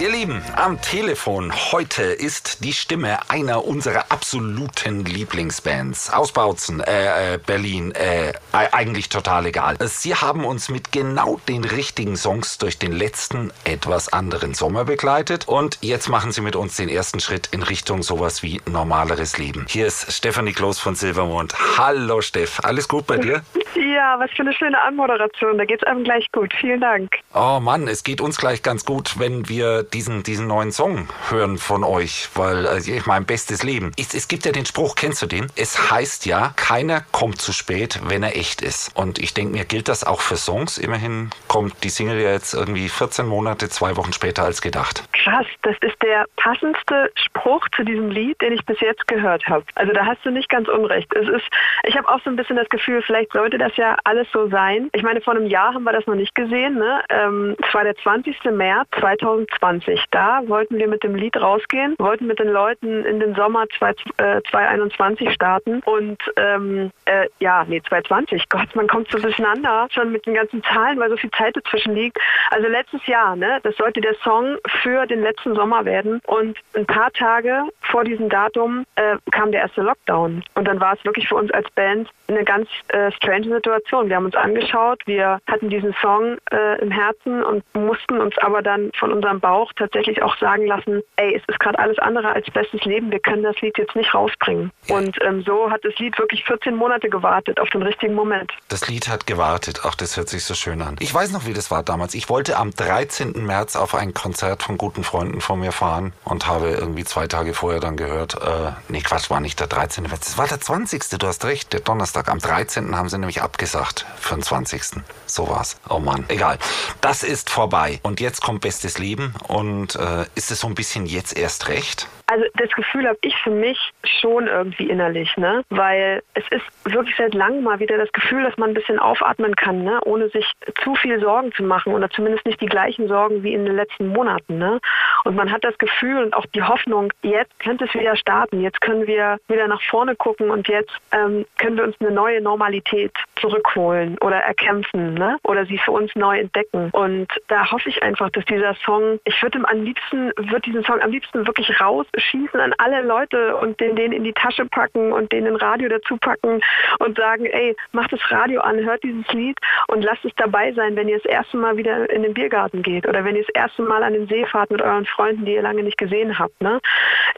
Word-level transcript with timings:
Ihr 0.00 0.10
Lieben, 0.10 0.42
am 0.56 0.80
Telefon 0.82 1.52
heute 1.70 2.02
ist 2.02 2.64
die 2.64 2.72
Stimme 2.72 3.30
einer 3.30 3.64
unserer 3.64 4.10
absoluten 4.10 5.04
Lieblingsbands 5.04 6.12
aus 6.12 6.32
Bautzen, 6.32 6.80
äh, 6.80 7.34
äh, 7.34 7.38
Berlin, 7.38 7.92
äh, 7.92 8.32
eigentlich 8.50 9.08
total 9.08 9.46
egal. 9.46 9.76
Sie 9.82 10.16
haben 10.16 10.44
uns 10.44 10.68
mit 10.68 10.90
genau 10.90 11.40
den 11.48 11.62
richtigen 11.62 12.16
Songs 12.16 12.58
durch 12.58 12.76
den 12.76 12.90
letzten, 12.90 13.52
etwas 13.62 14.12
anderen 14.12 14.54
Sommer 14.54 14.84
begleitet 14.84 15.46
und 15.46 15.78
jetzt 15.80 16.08
machen 16.08 16.32
sie 16.32 16.40
mit 16.40 16.56
uns 16.56 16.74
den 16.74 16.88
ersten 16.88 17.20
Schritt 17.20 17.50
in 17.52 17.62
Richtung 17.62 18.02
sowas 18.02 18.42
wie 18.42 18.60
normaleres 18.66 19.38
Leben. 19.38 19.64
Hier 19.68 19.86
ist 19.86 20.12
Stefanie 20.12 20.52
Kloß 20.52 20.80
von 20.80 20.96
Silvermond. 20.96 21.54
Hallo 21.78 22.20
Steff, 22.20 22.58
alles 22.64 22.88
gut 22.88 23.06
bei 23.06 23.18
dir? 23.18 23.42
Ja, 23.94 24.18
was 24.18 24.30
für 24.30 24.42
eine 24.42 24.52
schöne 24.52 24.80
Anmoderation. 24.82 25.58
Da 25.58 25.64
geht's 25.64 25.82
einem 25.84 26.04
gleich 26.04 26.30
gut. 26.32 26.52
Vielen 26.60 26.80
Dank. 26.80 27.12
Oh 27.32 27.58
Mann, 27.60 27.88
es 27.88 28.02
geht 28.04 28.20
uns 28.20 28.38
gleich 28.38 28.62
ganz 28.62 28.84
gut, 28.84 29.18
wenn 29.18 29.48
wir 29.48 29.83
diesen, 29.92 30.22
diesen 30.22 30.46
neuen 30.46 30.72
Song 30.72 31.08
hören 31.30 31.58
von 31.58 31.84
euch, 31.84 32.28
weil 32.34 32.66
also 32.66 32.92
ich 32.92 33.06
mein 33.06 33.24
bestes 33.26 33.62
Leben. 33.62 33.92
Es, 33.98 34.14
es 34.14 34.28
gibt 34.28 34.44
ja 34.44 34.52
den 34.52 34.66
Spruch, 34.66 34.94
kennst 34.94 35.22
du 35.22 35.26
den? 35.26 35.46
Es 35.56 35.90
heißt 35.90 36.26
ja, 36.26 36.52
keiner 36.56 37.02
kommt 37.12 37.40
zu 37.40 37.52
spät, 37.52 38.00
wenn 38.04 38.22
er 38.22 38.36
echt 38.36 38.62
ist. 38.62 38.96
Und 38.96 39.18
ich 39.18 39.34
denke 39.34 39.52
mir, 39.52 39.64
gilt 39.64 39.88
das 39.88 40.04
auch 40.04 40.20
für 40.20 40.36
Songs? 40.36 40.78
Immerhin 40.78 41.30
kommt 41.48 41.84
die 41.84 41.90
Single 41.90 42.20
ja 42.20 42.32
jetzt 42.32 42.54
irgendwie 42.54 42.88
14 42.88 43.26
Monate, 43.26 43.68
zwei 43.68 43.96
Wochen 43.96 44.12
später 44.12 44.44
als 44.44 44.62
gedacht. 44.62 45.04
Krass, 45.12 45.46
das 45.62 45.76
ist 45.80 46.00
der 46.02 46.26
passendste 46.36 47.10
Spruch 47.14 47.66
zu 47.76 47.84
diesem 47.84 48.10
Lied, 48.10 48.40
den 48.40 48.52
ich 48.52 48.64
bis 48.64 48.80
jetzt 48.80 49.06
gehört 49.06 49.46
habe. 49.46 49.64
Also 49.74 49.92
da 49.92 50.06
hast 50.06 50.24
du 50.24 50.30
nicht 50.30 50.48
ganz 50.48 50.68
unrecht. 50.68 51.12
Es 51.14 51.28
ist, 51.28 51.44
ich 51.84 51.96
habe 51.96 52.08
auch 52.08 52.20
so 52.24 52.30
ein 52.30 52.36
bisschen 52.36 52.56
das 52.56 52.68
Gefühl, 52.68 53.02
vielleicht 53.02 53.32
sollte 53.32 53.58
das 53.58 53.76
ja 53.76 53.96
alles 54.04 54.26
so 54.32 54.48
sein. 54.48 54.88
Ich 54.92 55.02
meine, 55.02 55.20
vor 55.20 55.34
einem 55.34 55.46
Jahr 55.46 55.74
haben 55.74 55.84
wir 55.84 55.92
das 55.92 56.06
noch 56.06 56.14
nicht 56.14 56.34
gesehen. 56.34 56.76
Ne? 56.78 57.02
Ähm, 57.08 57.56
es 57.66 57.74
war 57.74 57.84
der 57.84 57.96
20. 57.96 58.44
März 58.52 58.88
2020. 59.00 59.73
Da 60.10 60.42
wollten 60.46 60.78
wir 60.78 60.88
mit 60.88 61.02
dem 61.02 61.14
Lied 61.14 61.36
rausgehen, 61.36 61.94
wollten 61.98 62.26
mit 62.26 62.38
den 62.38 62.48
Leuten 62.48 63.04
in 63.04 63.20
den 63.20 63.34
Sommer 63.34 63.64
2021 63.78 65.28
äh, 65.28 65.32
starten 65.32 65.80
und 65.84 66.18
ähm, 66.36 66.90
äh, 67.04 67.28
ja, 67.40 67.64
nee, 67.68 67.80
2020. 67.82 68.48
Gott, 68.48 68.74
man 68.74 68.86
kommt 68.86 69.10
so 69.10 69.18
durcheinander 69.18 69.88
schon 69.90 70.12
mit 70.12 70.26
den 70.26 70.34
ganzen 70.34 70.62
Zahlen, 70.64 70.98
weil 70.98 71.10
so 71.10 71.16
viel 71.16 71.30
Zeit 71.30 71.56
dazwischen 71.56 71.94
liegt. 71.94 72.18
Also 72.50 72.68
letztes 72.68 73.06
Jahr, 73.06 73.36
ne, 73.36 73.58
das 73.62 73.76
sollte 73.76 74.00
der 74.00 74.14
Song 74.22 74.56
für 74.82 75.06
den 75.06 75.22
letzten 75.22 75.54
Sommer 75.54 75.84
werden 75.84 76.20
und 76.26 76.58
ein 76.74 76.86
paar 76.86 77.12
Tage 77.12 77.64
vor 77.82 78.04
diesem 78.04 78.28
Datum 78.28 78.84
äh, 78.96 79.16
kam 79.30 79.52
der 79.52 79.62
erste 79.62 79.82
Lockdown 79.82 80.44
und 80.54 80.68
dann 80.68 80.80
war 80.80 80.94
es 80.94 81.04
wirklich 81.04 81.28
für 81.28 81.36
uns 81.36 81.50
als 81.52 81.70
Band 81.72 82.08
eine 82.28 82.44
ganz 82.44 82.68
äh, 82.88 83.10
strange 83.12 83.48
Situation. 83.48 84.08
Wir 84.08 84.16
haben 84.16 84.24
uns 84.26 84.34
angeschaut, 84.34 85.02
wir 85.06 85.40
hatten 85.48 85.68
diesen 85.68 85.94
Song 86.00 86.38
äh, 86.50 86.80
im 86.80 86.90
Herzen 86.90 87.42
und 87.42 87.62
mussten 87.74 88.18
uns 88.18 88.36
aber 88.38 88.62
dann 88.62 88.90
von 88.98 89.12
unserem 89.12 89.40
Bauch 89.64 89.72
tatsächlich 89.76 90.22
auch 90.22 90.36
sagen 90.38 90.66
lassen, 90.66 91.02
ey, 91.16 91.34
es 91.34 91.42
ist 91.48 91.58
gerade 91.60 91.78
alles 91.78 91.98
andere 91.98 92.28
als 92.28 92.46
bestes 92.50 92.84
Leben, 92.84 93.10
wir 93.10 93.20
können 93.20 93.42
das 93.42 93.60
Lied 93.60 93.76
jetzt 93.78 93.96
nicht 93.96 94.12
rausbringen. 94.14 94.70
Und 94.88 95.16
ähm, 95.22 95.42
so 95.42 95.70
hat 95.70 95.84
das 95.84 95.96
Lied 95.98 96.18
wirklich 96.18 96.44
14 96.44 96.74
Monate 96.74 97.08
gewartet 97.08 97.58
auf 97.60 97.68
den 97.70 97.82
richtigen 97.82 98.14
Moment. 98.14 98.52
Das 98.68 98.88
Lied 98.88 99.08
hat 99.08 99.26
gewartet, 99.26 99.80
ach, 99.84 99.94
das 99.94 100.16
hört 100.16 100.28
sich 100.28 100.44
so 100.44 100.54
schön 100.54 100.82
an. 100.82 100.96
Ich 101.00 101.12
weiß 101.12 101.32
noch, 101.32 101.46
wie 101.46 101.52
das 101.52 101.70
war 101.70 101.82
damals. 101.82 102.14
Ich 102.14 102.28
wollte 102.28 102.56
am 102.56 102.72
13. 102.72 103.44
März 103.44 103.76
auf 103.76 103.94
ein 103.94 104.12
Konzert 104.14 104.62
von 104.62 104.76
guten 104.76 105.04
Freunden 105.04 105.40
von 105.40 105.60
mir 105.60 105.72
fahren 105.72 106.12
und 106.24 106.46
habe 106.46 106.68
irgendwie 106.70 107.04
zwei 107.04 107.26
Tage 107.26 107.54
vorher 107.54 107.80
dann 107.80 107.96
gehört, 107.96 108.34
äh, 108.34 108.72
nee, 108.88 109.00
Quatsch, 109.00 109.30
war 109.30 109.40
nicht 109.40 109.60
der 109.60 109.66
13. 109.66 110.04
März, 110.04 110.28
es 110.28 110.38
war 110.38 110.46
der 110.46 110.60
20. 110.60 111.18
Du 111.18 111.26
hast 111.26 111.44
recht, 111.44 111.72
der 111.72 111.80
Donnerstag. 111.80 112.28
Am 112.28 112.38
13. 112.38 112.96
haben 112.96 113.08
sie 113.08 113.18
nämlich 113.18 113.42
abgesagt 113.42 114.06
für 114.16 114.34
den 114.34 114.42
20. 114.42 115.02
So 115.26 115.48
war's. 115.48 115.80
Oh 115.88 115.98
Mann, 115.98 116.24
egal. 116.28 116.58
Das 117.00 117.22
ist 117.22 117.50
vorbei. 117.50 118.00
Und 118.02 118.20
jetzt 118.20 118.42
kommt 118.42 118.60
Bestes 118.60 118.98
Leben. 118.98 119.34
Und 119.48 119.53
äh, 119.94 120.26
ist 120.34 120.50
es 120.50 120.60
so 120.60 120.66
ein 120.66 120.74
bisschen 120.74 121.06
jetzt 121.06 121.36
erst 121.36 121.68
recht? 121.68 122.08
Also 122.26 122.44
das 122.54 122.70
Gefühl 122.70 123.06
habe 123.06 123.18
ich 123.20 123.36
für 123.36 123.50
mich 123.50 123.92
schon 124.04 124.46
irgendwie 124.46 124.88
innerlich, 124.88 125.36
ne? 125.36 125.62
Weil 125.68 126.22
es 126.34 126.44
ist 126.50 126.64
wirklich 126.84 127.14
seit 127.16 127.34
langem 127.34 127.62
mal 127.64 127.80
wieder 127.80 127.98
das 127.98 128.10
Gefühl, 128.12 128.44
dass 128.44 128.56
man 128.56 128.70
ein 128.70 128.74
bisschen 128.74 128.98
aufatmen 128.98 129.54
kann, 129.56 129.84
ne? 129.84 130.00
Ohne 130.04 130.28
sich 130.30 130.50
zu 130.82 130.94
viel 130.94 131.20
Sorgen 131.20 131.52
zu 131.52 131.62
machen 131.62 131.92
oder 131.92 132.08
zumindest 132.10 132.46
nicht 132.46 132.60
die 132.60 132.66
gleichen 132.66 133.08
Sorgen 133.08 133.42
wie 133.42 133.52
in 133.52 133.66
den 133.66 133.76
letzten 133.76 134.08
Monaten, 134.08 134.58
ne? 134.58 134.80
Und 135.24 135.36
man 135.36 135.52
hat 135.52 135.64
das 135.64 135.76
Gefühl 135.78 136.22
und 136.22 136.34
auch 136.34 136.46
die 136.46 136.62
Hoffnung, 136.62 137.12
jetzt 137.22 137.58
könnte 137.60 137.84
es 137.84 137.94
wieder 137.94 138.16
starten, 138.16 138.62
jetzt 138.62 138.80
können 138.80 139.06
wir 139.06 139.38
wieder 139.48 139.68
nach 139.68 139.82
vorne 139.82 140.16
gucken 140.16 140.50
und 140.50 140.66
jetzt 140.68 140.92
ähm, 141.12 141.44
können 141.58 141.76
wir 141.76 141.84
uns 141.84 141.96
eine 142.00 142.10
neue 142.10 142.40
Normalität 142.40 143.12
zurückholen 143.36 144.16
oder 144.18 144.36
erkämpfen, 144.36 145.14
ne? 145.14 145.36
Oder 145.44 145.66
sie 145.66 145.76
für 145.76 145.92
uns 145.92 146.14
neu 146.14 146.38
entdecken. 146.38 146.88
Und 146.92 147.28
da 147.48 147.70
hoffe 147.70 147.90
ich 147.90 148.02
einfach, 148.02 148.30
dass 148.30 148.46
dieser 148.46 148.74
Song, 148.76 149.20
ich 149.24 149.42
würde 149.42 149.60
am 149.68 149.82
liebsten, 149.82 150.32
würde 150.36 150.60
diesen 150.60 150.84
Song 150.84 151.00
am 151.00 151.10
liebsten 151.10 151.46
wirklich 151.46 151.80
raus 151.80 152.06
schießen 152.16 152.60
an 152.60 152.74
alle 152.78 153.02
Leute 153.02 153.56
und 153.56 153.80
den, 153.80 153.96
den 153.96 154.12
in 154.12 154.24
die 154.24 154.32
Tasche 154.32 154.66
packen 154.66 155.12
und 155.12 155.32
den 155.32 155.46
ein 155.46 155.56
Radio 155.56 155.88
dazu 155.88 156.16
packen 156.16 156.60
und 156.98 157.16
sagen, 157.16 157.46
ey, 157.46 157.76
macht 157.92 158.12
das 158.12 158.20
Radio 158.30 158.60
an, 158.60 158.84
hört 158.84 159.02
dieses 159.02 159.26
Lied 159.32 159.58
und 159.88 160.02
lasst 160.02 160.24
es 160.24 160.32
dabei 160.36 160.72
sein, 160.72 160.96
wenn 160.96 161.08
ihr 161.08 161.18
das 161.18 161.26
erste 161.26 161.56
Mal 161.56 161.76
wieder 161.76 162.08
in 162.10 162.22
den 162.22 162.34
Biergarten 162.34 162.82
geht 162.82 163.06
oder 163.06 163.24
wenn 163.24 163.36
ihr 163.36 163.42
das 163.42 163.54
erste 163.54 163.82
Mal 163.82 164.02
an 164.02 164.12
den 164.12 164.26
See 164.28 164.46
fahrt 164.46 164.70
mit 164.70 164.82
euren 164.82 165.06
Freunden, 165.06 165.44
die 165.44 165.54
ihr 165.54 165.62
lange 165.62 165.82
nicht 165.82 165.98
gesehen 165.98 166.38
habt. 166.38 166.60
Ne? 166.60 166.80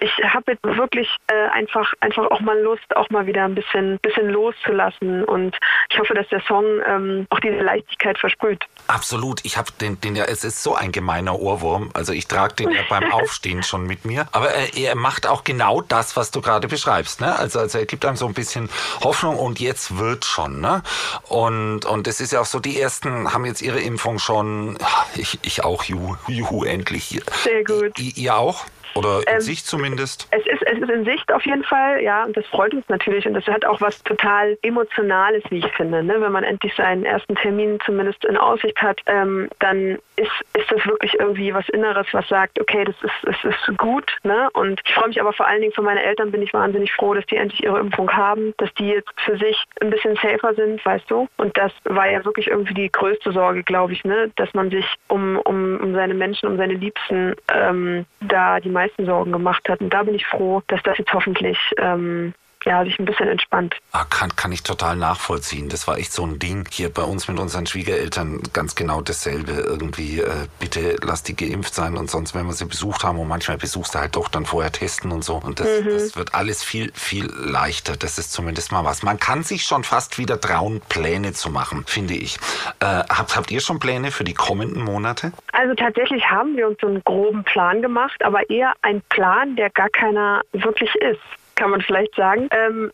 Ich 0.01 0.13
habe 0.25 0.53
jetzt 0.53 0.65
wirklich 0.65 1.09
äh, 1.29 1.49
einfach, 1.49 1.93
einfach 2.01 2.31
auch 2.31 2.41
mal 2.41 2.59
Lust, 2.61 2.97
auch 2.97 3.11
mal 3.11 3.27
wieder 3.27 3.45
ein 3.45 3.55
bisschen, 3.55 3.99
bisschen 4.03 4.31
loszulassen 4.31 5.25
und 5.25 5.57
ich 5.91 5.99
hoffe, 5.99 6.15
dass 6.15 6.29
der 6.29 6.41
Song 6.43 6.65
ähm, 6.87 7.27
auch 7.31 7.41
diese 7.41 7.57
Leichtigkeit 7.57 8.19
versprüht. 8.19 8.65
Absolut. 8.89 9.45
Ich 9.45 9.57
habe 9.57 9.71
den, 9.81 10.01
den 10.01 10.17
ja, 10.17 10.25
es 10.25 10.45
ist 10.45 10.63
so 10.63 10.75
ein 10.75 10.93
gemeiner 10.93 11.39
Ohrwurm. 11.39 11.91
Also 11.95 12.13
ich 12.13 12.27
trage 12.27 12.55
den 12.55 12.71
ja 12.71 12.83
beim 12.89 13.13
Aufstehen 13.13 13.63
schon 13.63 13.87
mit 13.87 14.05
mir. 14.05 14.27
Aber 14.33 14.55
äh, 14.55 14.66
er 14.75 14.95
macht 14.95 15.27
auch 15.27 15.45
genau 15.45 15.81
das, 15.81 16.17
was 16.17 16.31
du 16.31 16.41
gerade 16.41 16.69
beschreibst. 16.69 17.21
Ne? 17.21 17.37
Also, 17.39 17.59
also 17.59 17.79
er 17.79 17.87
gibt 17.87 18.05
einem 18.05 18.17
so 18.17 18.27
ein 18.27 18.35
bisschen 18.35 18.69
Hoffnung 19.03 19.39
und 19.39 19.61
jetzt 19.61 19.99
wird 19.99 20.25
schon. 20.25 20.61
Ne? 20.61 20.83
Und, 21.29 21.85
und 21.85 22.07
es 22.07 22.21
ist 22.21 22.33
ja 22.33 22.41
auch 22.41 22.47
so, 22.47 22.61
die 22.61 22.81
ersten 22.81 23.33
haben 23.33 23.45
jetzt 23.45 23.63
ihre 23.63 23.81
Impfung 23.81 24.19
schon. 24.19 24.79
Ich, 25.15 25.39
ich 25.43 25.65
auch, 25.65 25.85
juhu, 25.85 26.17
juhu 26.29 26.65
endlich. 26.65 27.21
Sehr 27.45 27.65
gut. 27.65 27.99
I, 27.99 28.11
ihr 28.17 28.37
auch? 28.37 28.65
Oder 28.97 29.21
in 29.27 29.35
ähm, 29.35 29.41
Sicht 29.41 29.67
zumindest? 29.67 30.29
Es 30.31 30.47
ist, 30.47 30.63
es 30.63 30.79
ist 30.79 30.91
in 30.91 31.05
Sicht 31.05 31.31
auf 31.33 31.45
jeden 31.45 31.65
Fall, 31.65 32.03
ja, 32.03 32.25
und 32.25 32.37
das 32.37 32.47
freut 32.47 32.73
uns 32.75 32.89
natürlich. 32.89 33.27
Und 33.27 33.35
das 33.35 33.47
hat 33.47 33.65
auch 33.65 33.81
was 33.81 34.03
total 34.05 34.57
Emotionales, 34.63 35.43
wie 35.51 35.59
ich 35.59 35.73
finde. 35.73 36.03
Ne? 36.03 36.21
Wenn 36.21 36.33
man 36.33 36.45
endlich 36.45 36.75
seinen 36.75 37.05
ersten 37.05 37.35
Termin 37.37 37.79
zumindest 37.85 38.25
in 38.25 38.37
Aussicht 38.37 38.81
hat, 38.81 39.01
ähm, 39.07 39.49
dann 39.59 39.99
ist, 40.17 40.31
ist 40.55 40.71
das 40.71 40.85
wirklich 40.87 41.15
irgendwie 41.19 41.53
was 41.53 41.69
Inneres, 41.69 42.07
was 42.13 42.27
sagt, 42.29 42.61
okay, 42.61 42.85
das 42.85 42.95
ist, 43.03 43.13
das 43.23 43.37
ist 43.45 43.79
gut. 43.79 44.11
Ne? 44.23 44.49
Und 44.55 44.81
ich 44.85 44.95
freue 44.95 45.09
mich 45.09 45.21
aber 45.21 45.33
vor 45.33 45.47
allen 45.47 45.61
Dingen 45.61 45.73
für 45.73 45.83
meine 45.83 46.03
Eltern 46.03 46.31
bin 46.31 46.43
ich 46.43 46.55
wahnsinnig 46.55 46.93
froh, 46.93 47.15
dass 47.15 47.27
die 47.27 47.37
endlich 47.37 47.63
ihre 47.63 47.79
Impfung 47.79 48.11
haben, 48.11 48.55
dass 48.57 48.73
die 48.75 48.89
jetzt 48.89 49.11
für 49.25 49.37
sich 49.37 49.63
ein 49.81 49.91
bisschen 49.91 50.17
safer 50.17 50.55
sind, 50.55 50.85
weißt 50.85 51.11
du. 51.11 51.29
Und 51.37 51.57
das 51.57 51.73
war 51.85 52.09
ja 52.09 52.25
wirklich 52.25 52.49
irgendwie 52.49 52.75
die 52.75 52.91
größte 52.91 53.33
Sorge, 53.33 53.63
glaube 53.63 53.93
ich, 53.93 54.05
ne? 54.05 54.31
dass 54.37 54.53
man 54.55 54.71
sich 54.71 54.87
um, 55.09 55.39
um, 55.45 55.79
um 55.81 55.95
seine 55.95 56.15
Menschen, 56.15 56.49
um 56.49 56.57
seine 56.57 56.75
Liebsten 56.75 57.35
ähm, 57.53 58.07
da 58.21 58.61
die 58.61 58.71
meisten 58.71 58.86
Sorgen 58.99 59.33
gemacht 59.33 59.69
hat. 59.69 59.81
Und 59.81 59.91
da 59.91 60.03
bin 60.03 60.15
ich 60.15 60.27
froh, 60.27 60.63
dass 60.69 60.83
das 60.83 60.99
jetzt 60.99 61.13
hoffentlich 61.13 61.59
ähm, 61.79 62.35
ja, 62.67 62.85
sich 62.85 62.99
ein 62.99 63.05
bisschen 63.05 63.29
entspannt. 63.29 63.77
Ah, 63.93 64.05
kann, 64.05 64.35
kann 64.35 64.51
ich 64.51 64.65
total 64.65 64.97
nachvollziehen. 64.97 65.69
Das 65.69 65.87
war 65.87 65.99
echt 65.99 66.13
so 66.13 66.27
ein 66.27 66.41
Ding 66.41 66.69
hier 66.71 66.93
bei 66.93 67.03
uns 67.03 67.29
mit 67.29 67.39
unseren 67.39 67.65
Schwiegereltern 67.65 68.43
ganz 68.53 68.75
genau 68.75 69.01
dasselbe. 69.01 69.53
Irgendwie, 69.53 70.21
äh, 70.21 70.49
bitte 70.59 70.97
lass 71.01 71.23
die 71.23 71.37
geimpft 71.37 71.75
sein 71.75 71.97
und 71.97 72.11
sonst, 72.11 72.35
wenn 72.35 72.45
wir 72.47 72.53
sie 72.53 72.67
besucht 72.67 73.05
haben 73.05 73.21
und 73.21 73.29
manchmal 73.29 73.57
besuchst 73.57 73.95
du 73.95 74.01
halt 74.01 74.17
doch 74.17 74.29
dann 74.29 74.47
vorher 74.47 74.73
testen 74.73 75.13
und 75.13 75.23
so. 75.23 75.37
Und 75.37 75.61
das, 75.61 75.69
mhm. 75.81 75.91
das 75.91 76.17
wird 76.17 76.35
alles 76.35 76.65
viel, 76.65 76.91
viel 76.93 77.27
leichter. 77.27 77.97
Das 77.97 78.19
ist 78.19 78.33
zumindest 78.33 78.73
mal 78.73 78.85
was. 78.85 79.05
Man 79.05 79.21
kann 79.21 79.45
sich 79.45 79.63
schon 79.63 79.85
fast 79.85 80.19
wieder 80.19 80.41
trauen, 80.41 80.81
Pläne 80.89 81.33
zu 81.35 81.51
machen, 81.51 81.85
finde 81.87 82.15
ich. 82.15 82.37
Äh, 82.81 82.87
habt, 82.87 83.37
habt 83.37 83.51
ihr 83.53 83.61
schon 83.61 83.79
Pläne 83.79 84.11
für 84.11 84.25
die 84.25 84.35
kommenden 84.35 84.83
Monate? 84.83 85.33
Also 85.53 85.75
tatsächlich 85.75 86.29
haben 86.29 86.57
wir 86.57 86.67
uns 86.67 86.79
so 86.81 86.89
einen 86.89 87.05
groben 87.05 87.45
Plan 87.45 87.81
gemacht, 87.81 88.25
aber 88.25 88.51
eher 88.51 88.75
ein 88.83 89.03
Plan, 89.09 89.55
der 89.55 89.71
gar 89.71 89.89
keiner 89.89 90.43
wirklich 90.53 90.93
ist 90.97 91.21
kann 91.57 91.71
man 91.71 91.81
vielleicht 91.81 92.15
sagen. 92.15 92.49
Ähm, 92.53 92.93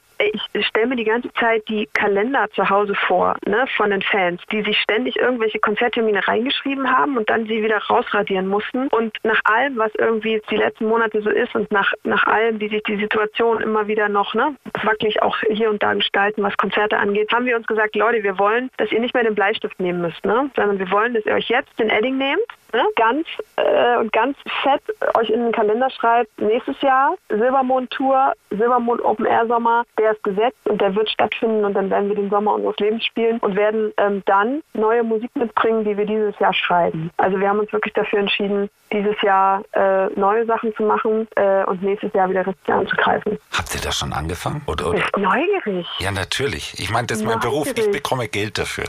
ich 0.54 0.66
stelle 0.66 0.86
mir 0.86 0.96
die 0.96 1.04
ganze 1.04 1.32
Zeit 1.34 1.62
die 1.68 1.88
Kalender 1.94 2.48
zu 2.54 2.68
Hause 2.68 2.94
vor, 2.94 3.36
ne, 3.46 3.64
von 3.76 3.90
den 3.90 4.02
Fans, 4.02 4.40
die 4.50 4.62
sich 4.62 4.78
ständig 4.80 5.16
irgendwelche 5.16 5.58
Konzerttermine 5.58 6.26
reingeschrieben 6.26 6.88
haben 6.88 7.16
und 7.16 7.28
dann 7.28 7.46
sie 7.46 7.62
wieder 7.62 7.78
rausradieren 7.78 8.46
mussten. 8.46 8.88
Und 8.88 9.16
nach 9.24 9.40
allem, 9.44 9.76
was 9.78 9.90
irgendwie 9.98 10.40
die 10.50 10.56
letzten 10.56 10.86
Monate 10.86 11.22
so 11.22 11.30
ist 11.30 11.54
und 11.54 11.70
nach, 11.72 11.92
nach 12.04 12.24
allem, 12.24 12.60
wie 12.60 12.68
sich 12.68 12.82
die 12.84 12.98
Situation 12.98 13.60
immer 13.60 13.88
wieder 13.88 14.08
noch 14.08 14.34
ne, 14.34 14.54
wackelig 14.82 15.22
auch 15.22 15.36
hier 15.50 15.70
und 15.70 15.82
da 15.82 15.94
gestalten, 15.94 16.42
was 16.42 16.56
Konzerte 16.56 16.98
angeht, 16.98 17.32
haben 17.32 17.46
wir 17.46 17.56
uns 17.56 17.66
gesagt, 17.66 17.96
Leute, 17.96 18.22
wir 18.22 18.38
wollen, 18.38 18.70
dass 18.76 18.92
ihr 18.92 19.00
nicht 19.00 19.14
mehr 19.14 19.24
den 19.24 19.34
Bleistift 19.34 19.78
nehmen 19.80 20.02
müsst, 20.02 20.24
ne, 20.24 20.50
sondern 20.54 20.78
wir 20.78 20.90
wollen, 20.90 21.14
dass 21.14 21.26
ihr 21.26 21.34
euch 21.34 21.48
jetzt 21.48 21.78
den 21.78 21.90
Edding 21.90 22.18
nehmt 22.18 22.42
ne, 22.72 22.84
ganz 22.96 23.26
äh, 23.56 23.98
und 23.98 24.12
ganz 24.12 24.36
fett 24.62 24.82
euch 25.14 25.30
in 25.30 25.42
den 25.42 25.52
Kalender 25.52 25.90
schreibt, 25.90 26.40
nächstes 26.40 26.80
Jahr 26.80 27.14
Silbermond 27.28 27.90
Tour, 27.90 28.32
Silbermond 28.50 29.02
Open 29.02 29.26
Air 29.26 29.46
Sommer, 29.46 29.84
der 29.98 30.12
ist 30.12 30.22
gesetzt 30.24 30.58
und 30.64 30.80
der 30.80 30.94
wird 30.94 31.10
stattfinden 31.10 31.64
und 31.64 31.74
dann 31.74 31.90
werden 31.90 32.08
wir 32.08 32.16
den 32.16 32.30
Sommer 32.30 32.54
unseres 32.54 32.76
Lebens 32.78 33.04
spielen 33.04 33.38
und 33.38 33.56
werden 33.56 33.92
ähm, 33.96 34.22
dann 34.26 34.62
neue 34.74 35.02
Musik 35.02 35.30
mitbringen, 35.34 35.84
die 35.84 35.96
wir 35.96 36.06
dieses 36.06 36.38
Jahr 36.38 36.54
schreiben. 36.54 37.10
Also 37.16 37.38
wir 37.38 37.48
haben 37.48 37.58
uns 37.58 37.72
wirklich 37.72 37.94
dafür 37.94 38.20
entschieden, 38.20 38.68
dieses 38.92 39.20
Jahr 39.22 39.62
äh, 39.72 40.06
neue 40.18 40.44
Sachen 40.46 40.74
zu 40.74 40.82
machen 40.82 41.26
äh, 41.36 41.64
und 41.64 41.82
nächstes 41.82 42.12
Jahr 42.12 42.28
wieder 42.28 42.46
richtig 42.46 42.68
anzugreifen. 42.72 43.38
Habt 43.56 43.74
ihr 43.74 43.80
da 43.80 43.92
schon 43.92 44.12
angefangen? 44.12 44.62
Oder, 44.66 44.90
oder? 44.90 45.02
Neugierig. 45.16 45.86
Ja, 45.98 46.10
natürlich. 46.10 46.78
Ich 46.78 46.90
meine, 46.90 47.06
das 47.06 47.18
ist 47.18 47.24
mein 47.24 47.40
Beruf. 47.40 47.72
Ich 47.74 47.90
bekomme 47.90 48.28
Geld 48.28 48.58
dafür. 48.58 48.84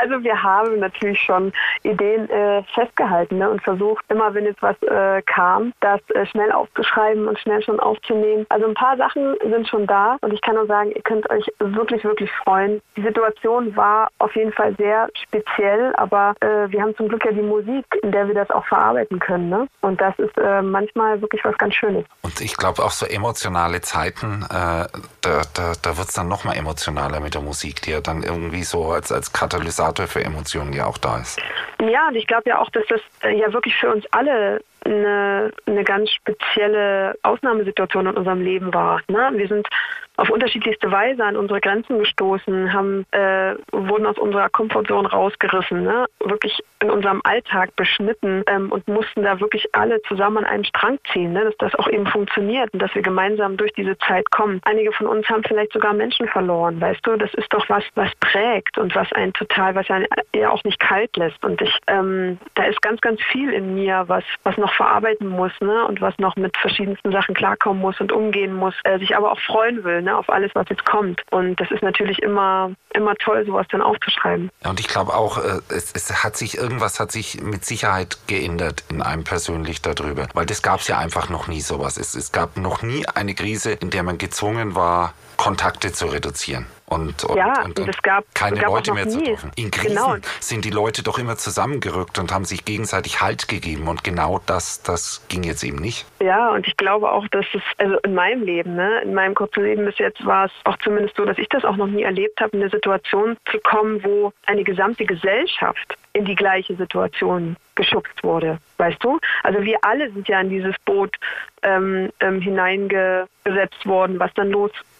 Also 0.00 0.22
wir 0.22 0.42
haben 0.42 0.78
natürlich 0.80 1.20
schon 1.20 1.52
Ideen 1.82 2.28
äh, 2.30 2.62
festgehalten 2.74 3.38
ne, 3.38 3.50
und 3.50 3.62
versucht, 3.62 4.04
immer 4.08 4.32
wenn 4.34 4.44
jetzt 4.44 4.62
was 4.62 4.76
äh, 4.82 5.22
kam, 5.22 5.72
das 5.80 6.00
äh, 6.10 6.26
schnell 6.26 6.52
aufzuschreiben 6.52 7.26
und 7.26 7.38
schnell 7.38 7.62
schon 7.62 7.80
aufzunehmen. 7.80 8.46
Also 8.48 8.66
ein 8.66 8.74
paar 8.74 8.96
Sachen 8.96 9.34
sind 9.42 9.68
schon 9.68 9.86
da 9.86 10.16
und 10.20 10.32
ich 10.32 10.40
kann 10.40 10.54
nur 10.54 10.66
sagen, 10.66 10.92
ihr 10.92 11.02
könnt 11.02 11.28
euch 11.30 11.46
wirklich, 11.58 12.04
wirklich 12.04 12.30
freuen. 12.44 12.80
Die 12.96 13.02
Situation 13.02 13.74
war 13.76 14.08
auf 14.18 14.34
jeden 14.36 14.52
Fall 14.52 14.74
sehr 14.76 15.08
speziell, 15.14 15.92
aber 15.96 16.34
äh, 16.40 16.70
wir 16.70 16.82
haben 16.82 16.96
zum 16.96 17.08
Glück 17.08 17.24
ja 17.24 17.32
die 17.32 17.42
Musik, 17.42 17.84
in 18.02 18.12
der 18.12 18.28
wir 18.28 18.34
das 18.34 18.50
auch 18.50 18.66
verarbeiten 18.66 19.18
können. 19.18 19.48
Ne? 19.48 19.66
Und 19.80 20.00
das 20.00 20.18
ist 20.18 20.36
äh, 20.38 20.62
manchmal 20.62 21.20
wirklich 21.20 21.44
was 21.44 21.56
ganz 21.58 21.74
Schönes. 21.74 22.04
Und 22.22 22.40
ich 22.40 22.56
glaube 22.56 22.84
auch 22.84 22.90
so 22.90 23.06
emotionale 23.06 23.80
Zeiten, 23.80 24.44
äh, 24.50 24.86
da, 25.20 25.42
da, 25.54 25.72
da 25.80 25.96
wird 25.96 26.08
es 26.08 26.14
dann 26.14 26.28
noch 26.28 26.44
mal 26.44 26.54
emotionaler 26.54 27.20
mit 27.20 27.34
der 27.34 27.42
Musik, 27.42 27.82
die 27.82 27.90
ja 27.90 28.00
dann 28.00 28.22
irgendwie 28.22 28.64
so 28.64 28.92
als, 28.92 29.12
als 29.12 29.32
Katalysator 29.32 29.87
für 30.06 30.22
Emotionen 30.22 30.72
ja 30.72 30.86
auch 30.86 30.98
da 30.98 31.18
ist. 31.18 31.40
Ja, 31.80 32.08
und 32.08 32.16
ich 32.16 32.26
glaube 32.26 32.44
ja 32.46 32.58
auch, 32.60 32.70
dass 32.70 32.84
das 32.88 33.00
äh, 33.22 33.38
ja 33.38 33.52
wirklich 33.52 33.76
für 33.76 33.90
uns 33.90 34.04
alle 34.12 34.60
eine, 34.84 35.52
eine 35.66 35.84
ganz 35.84 36.10
spezielle 36.10 37.16
Ausnahmesituation 37.22 38.06
in 38.06 38.16
unserem 38.16 38.40
Leben 38.40 38.72
war. 38.72 39.00
Ne? 39.08 39.30
Wir 39.34 39.48
sind 39.48 39.68
auf 40.18 40.30
unterschiedlichste 40.30 40.90
Weise 40.90 41.24
an 41.24 41.36
unsere 41.36 41.60
Grenzen 41.60 41.98
gestoßen, 41.98 42.72
haben, 42.72 43.06
äh, 43.12 43.54
wurden 43.72 44.04
aus 44.04 44.18
unserer 44.18 44.48
Komfortzone 44.48 45.08
rausgerissen, 45.08 45.84
ne? 45.84 46.06
wirklich 46.20 46.60
in 46.80 46.90
unserem 46.90 47.20
Alltag 47.24 47.74
beschnitten 47.76 48.42
ähm, 48.48 48.70
und 48.72 48.86
mussten 48.88 49.22
da 49.22 49.38
wirklich 49.40 49.66
alle 49.72 50.02
zusammen 50.02 50.38
an 50.38 50.44
einen 50.44 50.64
Strang 50.64 50.98
ziehen, 51.12 51.32
ne? 51.32 51.44
dass 51.44 51.56
das 51.58 51.74
auch 51.76 51.88
eben 51.88 52.06
funktioniert 52.06 52.72
und 52.72 52.82
dass 52.82 52.92
wir 52.96 53.02
gemeinsam 53.02 53.56
durch 53.56 53.72
diese 53.74 53.96
Zeit 53.98 54.28
kommen. 54.32 54.60
Einige 54.64 54.92
von 54.92 55.06
uns 55.06 55.28
haben 55.28 55.44
vielleicht 55.44 55.72
sogar 55.72 55.94
Menschen 55.94 56.26
verloren, 56.28 56.80
weißt 56.80 57.06
du, 57.06 57.16
das 57.16 57.32
ist 57.34 57.52
doch 57.52 57.68
was, 57.68 57.84
was 57.94 58.10
prägt 58.16 58.76
und 58.76 58.94
was 58.96 59.12
einen 59.12 59.32
total, 59.34 59.76
was 59.76 59.88
einen 59.88 60.06
ja 60.34 60.50
auch 60.50 60.64
nicht 60.64 60.80
kalt 60.80 61.16
lässt. 61.16 61.42
Und 61.44 61.62
ich, 61.62 61.78
ähm, 61.86 62.38
da 62.54 62.64
ist 62.64 62.82
ganz, 62.82 63.00
ganz 63.00 63.22
viel 63.22 63.52
in 63.52 63.74
mir, 63.74 64.04
was, 64.08 64.24
was 64.42 64.56
noch 64.56 64.72
verarbeiten 64.74 65.28
muss, 65.28 65.52
ne? 65.60 65.86
Und 65.86 66.00
was 66.00 66.16
noch 66.18 66.34
mit 66.36 66.56
verschiedensten 66.56 67.12
Sachen 67.12 67.34
klarkommen 67.34 67.80
muss 67.80 68.00
und 68.00 68.10
umgehen 68.12 68.54
muss, 68.54 68.74
äh, 68.84 68.98
sich 68.98 69.16
aber 69.16 69.32
auch 69.32 69.40
freuen 69.40 69.84
will, 69.84 70.02
ne? 70.08 70.16
Auf 70.16 70.28
alles, 70.28 70.50
was 70.54 70.68
jetzt 70.68 70.84
kommt. 70.84 71.22
Und 71.30 71.60
das 71.60 71.70
ist 71.70 71.82
natürlich 71.82 72.20
immer, 72.22 72.72
immer 72.94 73.14
toll, 73.16 73.44
sowas 73.46 73.66
dann 73.70 73.82
aufzuschreiben. 73.82 74.50
Ja, 74.64 74.70
und 74.70 74.80
ich 74.80 74.88
glaube 74.88 75.14
auch, 75.14 75.38
äh, 75.38 75.60
es, 75.68 75.92
es 75.92 76.24
hat 76.24 76.36
sich 76.36 76.56
irgendwas 76.56 77.00
hat 77.00 77.12
sich 77.12 77.40
mit 77.42 77.64
Sicherheit 77.64 78.18
geändert 78.26 78.84
in 78.90 79.02
einem 79.02 79.24
persönlich 79.24 79.82
darüber, 79.82 80.26
weil 80.34 80.46
das 80.46 80.62
gab 80.62 80.80
es 80.80 80.88
ja 80.88 80.98
einfach 80.98 81.28
noch 81.28 81.48
nie 81.48 81.60
sowas. 81.60 81.96
Es, 81.96 82.14
es 82.14 82.32
gab 82.32 82.56
noch 82.56 82.82
nie 82.82 83.06
eine 83.06 83.34
Krise, 83.34 83.72
in 83.72 83.90
der 83.90 84.02
man 84.02 84.18
gezwungen 84.18 84.74
war, 84.74 85.14
Kontakte 85.38 85.92
zu 85.92 86.06
reduzieren. 86.06 86.66
Und, 86.86 87.22
und, 87.24 87.36
Ja, 87.36 87.62
und, 87.64 87.78
und 87.78 87.88
es 87.88 88.00
gab- 88.02 88.24
keine 88.34 88.56
es 88.56 88.62
gab 88.62 88.70
Leute 88.72 88.92
mehr 88.94 89.06
zu 89.08 89.18
nie. 89.18 89.24
treffen. 89.26 89.50
In 89.56 89.70
Krisen 89.70 89.88
Genau. 89.96 90.16
sind 90.40 90.64
die 90.64 90.70
Leute 90.70 91.02
doch 91.02 91.18
immer 91.18 91.36
zusammengerückt 91.36 92.18
und 92.18 92.32
haben 92.32 92.44
sich 92.46 92.64
gegenseitig 92.64 93.20
Halt 93.20 93.46
gegeben. 93.46 93.88
Und 93.88 94.04
genau 94.04 94.40
das, 94.46 94.82
das 94.82 95.22
ging 95.28 95.42
jetzt 95.42 95.62
eben 95.64 95.76
nicht. 95.76 96.06
Ja, 96.20 96.50
und 96.50 96.66
ich 96.66 96.76
glaube 96.78 97.12
auch, 97.12 97.28
dass 97.28 97.44
es, 97.52 97.60
also 97.76 97.98
in 98.04 98.14
meinem 98.14 98.42
Leben, 98.42 98.74
ne, 98.74 99.00
in 99.02 99.12
meinem 99.14 99.34
kurzen 99.34 99.64
Leben 99.64 99.84
bis 99.84 99.98
jetzt 99.98 100.24
war 100.24 100.46
es 100.46 100.52
auch 100.64 100.78
zumindest 100.78 101.14
so, 101.16 101.24
dass 101.26 101.36
ich 101.38 101.48
das 101.50 101.62
auch 101.64 101.76
noch 101.76 101.86
nie 101.86 102.02
erlebt 102.02 102.40
habe, 102.40 102.56
in 102.56 102.62
eine 102.62 102.70
Situation 102.70 103.36
zu 103.50 103.58
kommen, 103.60 104.02
wo 104.02 104.32
eine 104.46 104.64
gesamte 104.64 105.04
Gesellschaft 105.04 105.94
in 106.14 106.24
die 106.24 106.34
gleiche 106.34 106.74
Situation 106.74 107.56
geschubst 107.74 108.24
wurde. 108.24 108.58
Weißt 108.78 109.04
du? 109.04 109.20
Also 109.42 109.62
wir 109.62 109.76
alle 109.82 110.10
sind 110.10 110.26
ja 110.26 110.40
in 110.40 110.48
dieses 110.48 110.74
Boot 110.86 111.14
ähm, 111.62 112.10
ähm, 112.20 112.40
hineingesetzt 112.40 113.84
worden, 113.84 114.18
was 114.18 114.32
dann 114.34 114.50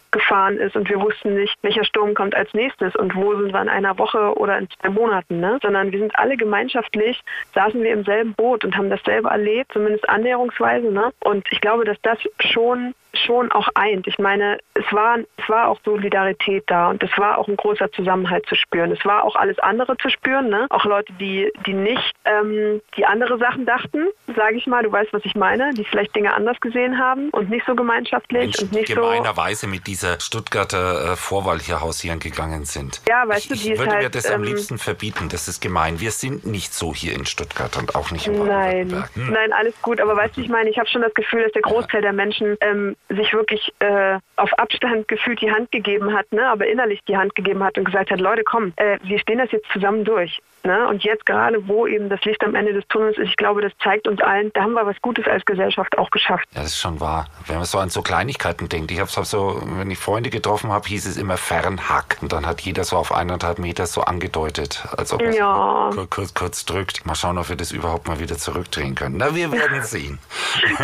losgefahren 0.09 0.59
ist 0.59 0.77
und 0.77 0.89
wir 0.89 1.01
wussten 1.01 1.35
nicht, 1.35 1.57
welcher 1.63 1.85
Sturm 1.85 2.15
kommt 2.15 2.35
als 2.35 2.53
nächstes 2.55 2.95
und 2.97 3.15
wo 3.15 3.37
sind 3.37 3.53
wir 3.53 3.63
in 3.63 3.69
einer 3.69 3.99
Woche 3.99 4.37
oder 4.37 4.59
in 4.59 4.69
zwei 4.71 4.91
Monaten, 4.91 5.41
ne? 5.41 5.59
sondern 5.63 5.93
wir 5.93 5.99
sind 5.99 6.17
alle 6.19 6.37
gemeinschaftlich, 6.37 7.21
saßen 7.55 7.83
wir 7.83 7.93
im 7.93 8.05
selben 8.05 8.35
Boot 8.35 8.65
und 8.65 8.77
haben 8.77 8.91
dasselbe 8.91 9.29
erlebt, 9.29 9.73
zumindest 9.73 10.09
annäherungsweise. 10.09 10.91
Ne? 10.91 11.13
Und 11.21 11.47
ich 11.51 11.61
glaube, 11.61 11.85
dass 11.85 12.01
das 12.03 12.19
schon 12.41 12.95
schon 13.25 13.53
auch 13.53 13.69
eint. 13.75 14.07
Ich 14.07 14.19
meine, 14.19 14.59
es 14.75 14.85
war, 14.93 15.19
es 15.19 15.49
war 15.49 15.69
auch 15.69 15.79
Solidarität 15.85 16.65
da 16.67 16.91
und 16.91 17.03
es 17.03 17.11
war 17.17 17.39
auch 17.39 17.49
ein 17.49 17.57
großer 17.57 17.91
Zusammenhalt 17.93 18.47
zu 18.47 18.55
spüren. 18.55 18.93
Es 18.93 19.05
war 19.05 19.25
auch 19.25 19.37
alles 19.37 19.59
andere 19.59 19.97
zu 19.99 20.09
spüren, 20.09 20.49
ne? 20.49 20.67
Auch 20.71 20.85
Leute, 20.85 21.13
die, 21.15 21.51
die 21.67 21.75
nicht, 21.75 22.15
ähm, 22.25 22.81
die 22.97 23.05
andere 23.05 23.39
Sachen 23.39 23.67
dachten, 23.67 24.09
sage 24.35 24.57
ich 24.57 24.67
mal, 24.67 24.83
du 24.83 24.93
weißt, 24.93 25.13
was 25.13 25.25
ich 25.25 25.35
meine, 25.35 25.73
die 25.75 25.85
vielleicht 25.85 26.15
Dinge 26.15 26.35
anders 26.35 26.61
gesehen 26.61 26.99
haben 26.99 27.31
und 27.31 27.51
nicht 27.51 27.67
so 27.67 27.75
gemeinschaftlich 27.75 28.43
Menschen, 28.43 28.69
und 28.69 28.73
nicht 28.73 28.89
so. 28.89 28.95
gemeinerweise 28.97 29.67
mit 29.67 29.87
dieser 29.87 30.21
Stuttgarter 30.21 31.13
äh, 31.13 31.17
Vorwahl 31.17 31.59
hier 31.59 31.81
hausieren 31.81 32.19
gegangen 32.19 32.65
sind. 32.65 33.03
Ja, 33.09 33.27
weißt 33.27 33.45
ich, 33.45 33.49
du, 33.49 33.55
ich 33.55 33.63
die 33.63 33.73
ist 33.73 33.79
würde 33.79 33.93
mir 33.93 34.03
halt, 34.03 34.15
das 34.15 34.27
am 34.27 34.43
ähm, 34.43 34.49
liebsten 34.49 34.79
verbieten. 34.79 35.29
Das 35.29 35.49
ist 35.49 35.61
gemein. 35.61 36.01
Wir 36.01 36.11
sind 36.11 36.47
nicht 36.47 36.75
so 36.75 36.95
hier 36.95 37.15
in 37.15 37.27
Stuttgart 37.27 37.77
und 37.77 37.95
auch 37.95 38.11
nicht 38.11 38.27
in 38.27 38.39
Nein, 38.39 38.89
Baden-Württemberg. 38.89 39.11
Hm. 39.15 39.33
nein, 39.33 39.53
alles 39.53 39.75
gut. 39.83 40.01
Aber 40.01 40.17
weißt 40.17 40.37
du, 40.37 40.41
ich 40.41 40.49
meine, 40.49 40.71
ich 40.71 40.79
habe 40.79 40.89
schon 40.89 41.03
das 41.03 41.15
Gefühl, 41.15 41.43
dass 41.43 41.53
der 41.53 41.63
Großteil 41.63 42.03
der 42.03 42.13
Menschen 42.13 42.57
ähm, 42.61 42.97
sich 43.09 43.33
wirklich 43.33 43.73
äh, 43.79 44.19
auf 44.37 44.53
Abstand 44.59 45.09
gefühlt 45.09 45.41
die 45.41 45.51
Hand 45.51 45.71
gegeben 45.73 46.13
hat, 46.15 46.31
ne, 46.33 46.47
aber 46.49 46.67
innerlich 46.67 47.01
die 47.09 47.17
Hand 47.17 47.35
gegeben 47.35 47.63
hat 47.65 47.79
und 47.79 47.85
gesagt 47.85 48.11
hat, 48.11 48.21
Leute, 48.21 48.43
komm, 48.45 48.73
äh, 48.77 48.99
wir 49.03 49.19
stehen 49.19 49.39
das 49.39 49.51
jetzt 49.53 49.67
zusammen 49.73 50.05
durch. 50.05 50.41
Ne? 50.65 50.89
Und 50.89 51.05
jetzt 51.05 51.25
gerade, 51.25 51.69
wo 51.69 51.87
eben 51.87 52.09
das 52.09 52.21
Licht 52.25 52.43
am 52.45 52.57
Ende 52.57 52.73
des 52.73 52.87
Tunnels 52.89 53.17
ist, 53.17 53.29
ich 53.29 53.37
glaube, 53.37 53.63
das 53.63 53.73
zeigt 53.83 54.09
uns 54.09 54.21
allen, 54.21 54.51
da 54.55 54.63
haben 54.63 54.73
wir 54.73 54.85
was 54.85 54.97
Gutes 55.01 55.25
als 55.29 55.45
Gesellschaft 55.45 55.97
auch 55.97 56.11
geschafft. 56.11 56.47
Ja, 56.53 56.63
das 56.63 56.71
ist 56.73 56.81
schon 56.81 56.99
wahr. 57.01 57.29
Wenn 57.47 57.57
man 57.57 57.65
so 57.65 57.79
an 57.79 57.91
so 57.91 58.03
Kleinigkeiten 58.03 58.69
denkt. 58.69 58.91
Ich 58.91 58.99
habe 58.99 59.09
hab 59.11 59.25
so, 59.25 59.63
wenn 59.65 59.89
ich 59.91 59.99
Freunde 59.99 60.31
getroffen 60.31 60.71
habe, 60.73 60.87
hieß 60.89 61.07
es 61.07 61.17
immer 61.17 61.37
Fernhack. 61.37 62.19
Und 62.23 62.33
dann 62.33 62.45
hat 62.45 62.61
jeder 62.63 62.83
so 62.83 62.97
auf 62.97 63.13
eineinhalb 63.13 63.61
Meter 63.61 63.87
so 63.87 64.03
angedeutet, 64.03 64.85
als 64.97 65.13
ob 65.13 65.23
er 65.23 65.33
Ja. 65.33 65.91
so 65.93 65.99
kur- 66.01 66.11
kurz, 66.11 66.35
kurz 66.35 66.65
drückt. 66.67 67.07
Mal 67.07 67.15
schauen, 67.15 67.39
ob 67.39 67.49
wir 67.49 67.57
das 67.57 67.71
überhaupt 67.71 68.09
mal 68.09 68.19
wieder 68.19 68.37
zurückdrehen 68.37 68.97
können. 68.97 69.17
Na, 69.17 69.35
wir 69.37 69.53
werden 69.53 69.83
sehen. 69.85 70.19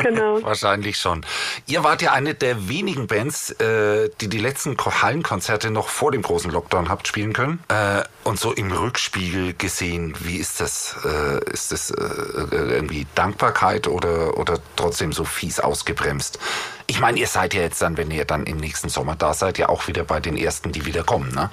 Genau. 0.05 0.41
Wahrscheinlich 0.43 0.97
schon. 0.99 1.27
Ihr 1.67 1.83
wart 1.83 2.01
ja 2.01 2.13
eine 2.15 2.35
der 2.35 2.69
wenigen 2.69 3.07
Bands, 3.09 3.51
äh, 3.51 4.09
die 4.21 4.29
die 4.29 4.39
letzten 4.39 4.77
Ko- 4.77 5.03
Hallenkonzerte 5.03 5.71
noch 5.71 5.89
vor 5.89 6.13
dem 6.13 6.23
großen 6.23 6.51
Lockdown 6.51 6.89
habt 6.89 7.09
spielen 7.09 7.33
können. 7.33 7.63
Äh, 7.69 8.03
und 8.23 8.39
so 8.39 8.53
im 8.53 8.71
Rückspiegel 8.71 9.55
gesehen, 9.55 10.15
wie 10.21 10.37
ist 10.37 10.61
das? 10.61 10.97
Äh, 11.05 11.51
ist 11.51 11.73
das 11.73 11.91
äh, 11.91 11.95
irgendwie 12.51 13.07
Dankbarkeit 13.15 13.89
oder, 13.89 14.39
oder 14.39 14.59
trotzdem 14.77 15.13
so 15.13 15.25
fies 15.25 15.59
ausgebremst? 15.59 16.39
Ich 16.87 17.01
meine, 17.01 17.19
ihr 17.19 17.27
seid 17.27 17.53
ja 17.53 17.63
jetzt 17.63 17.83
dann, 17.83 17.97
wenn 17.97 18.11
ihr 18.11 18.25
dann 18.25 18.45
im 18.45 18.59
nächsten 18.59 18.89
Sommer 18.89 19.17
da 19.17 19.35
seid, 19.35 19.59
ja 19.59 19.69
auch 19.69 19.89
wieder 19.89 20.05
bei 20.05 20.21
den 20.21 20.37
ersten, 20.37 20.71
die 20.71 20.87
wieder 20.87 21.03
kommen, 21.03 21.35
ne? 21.35 21.51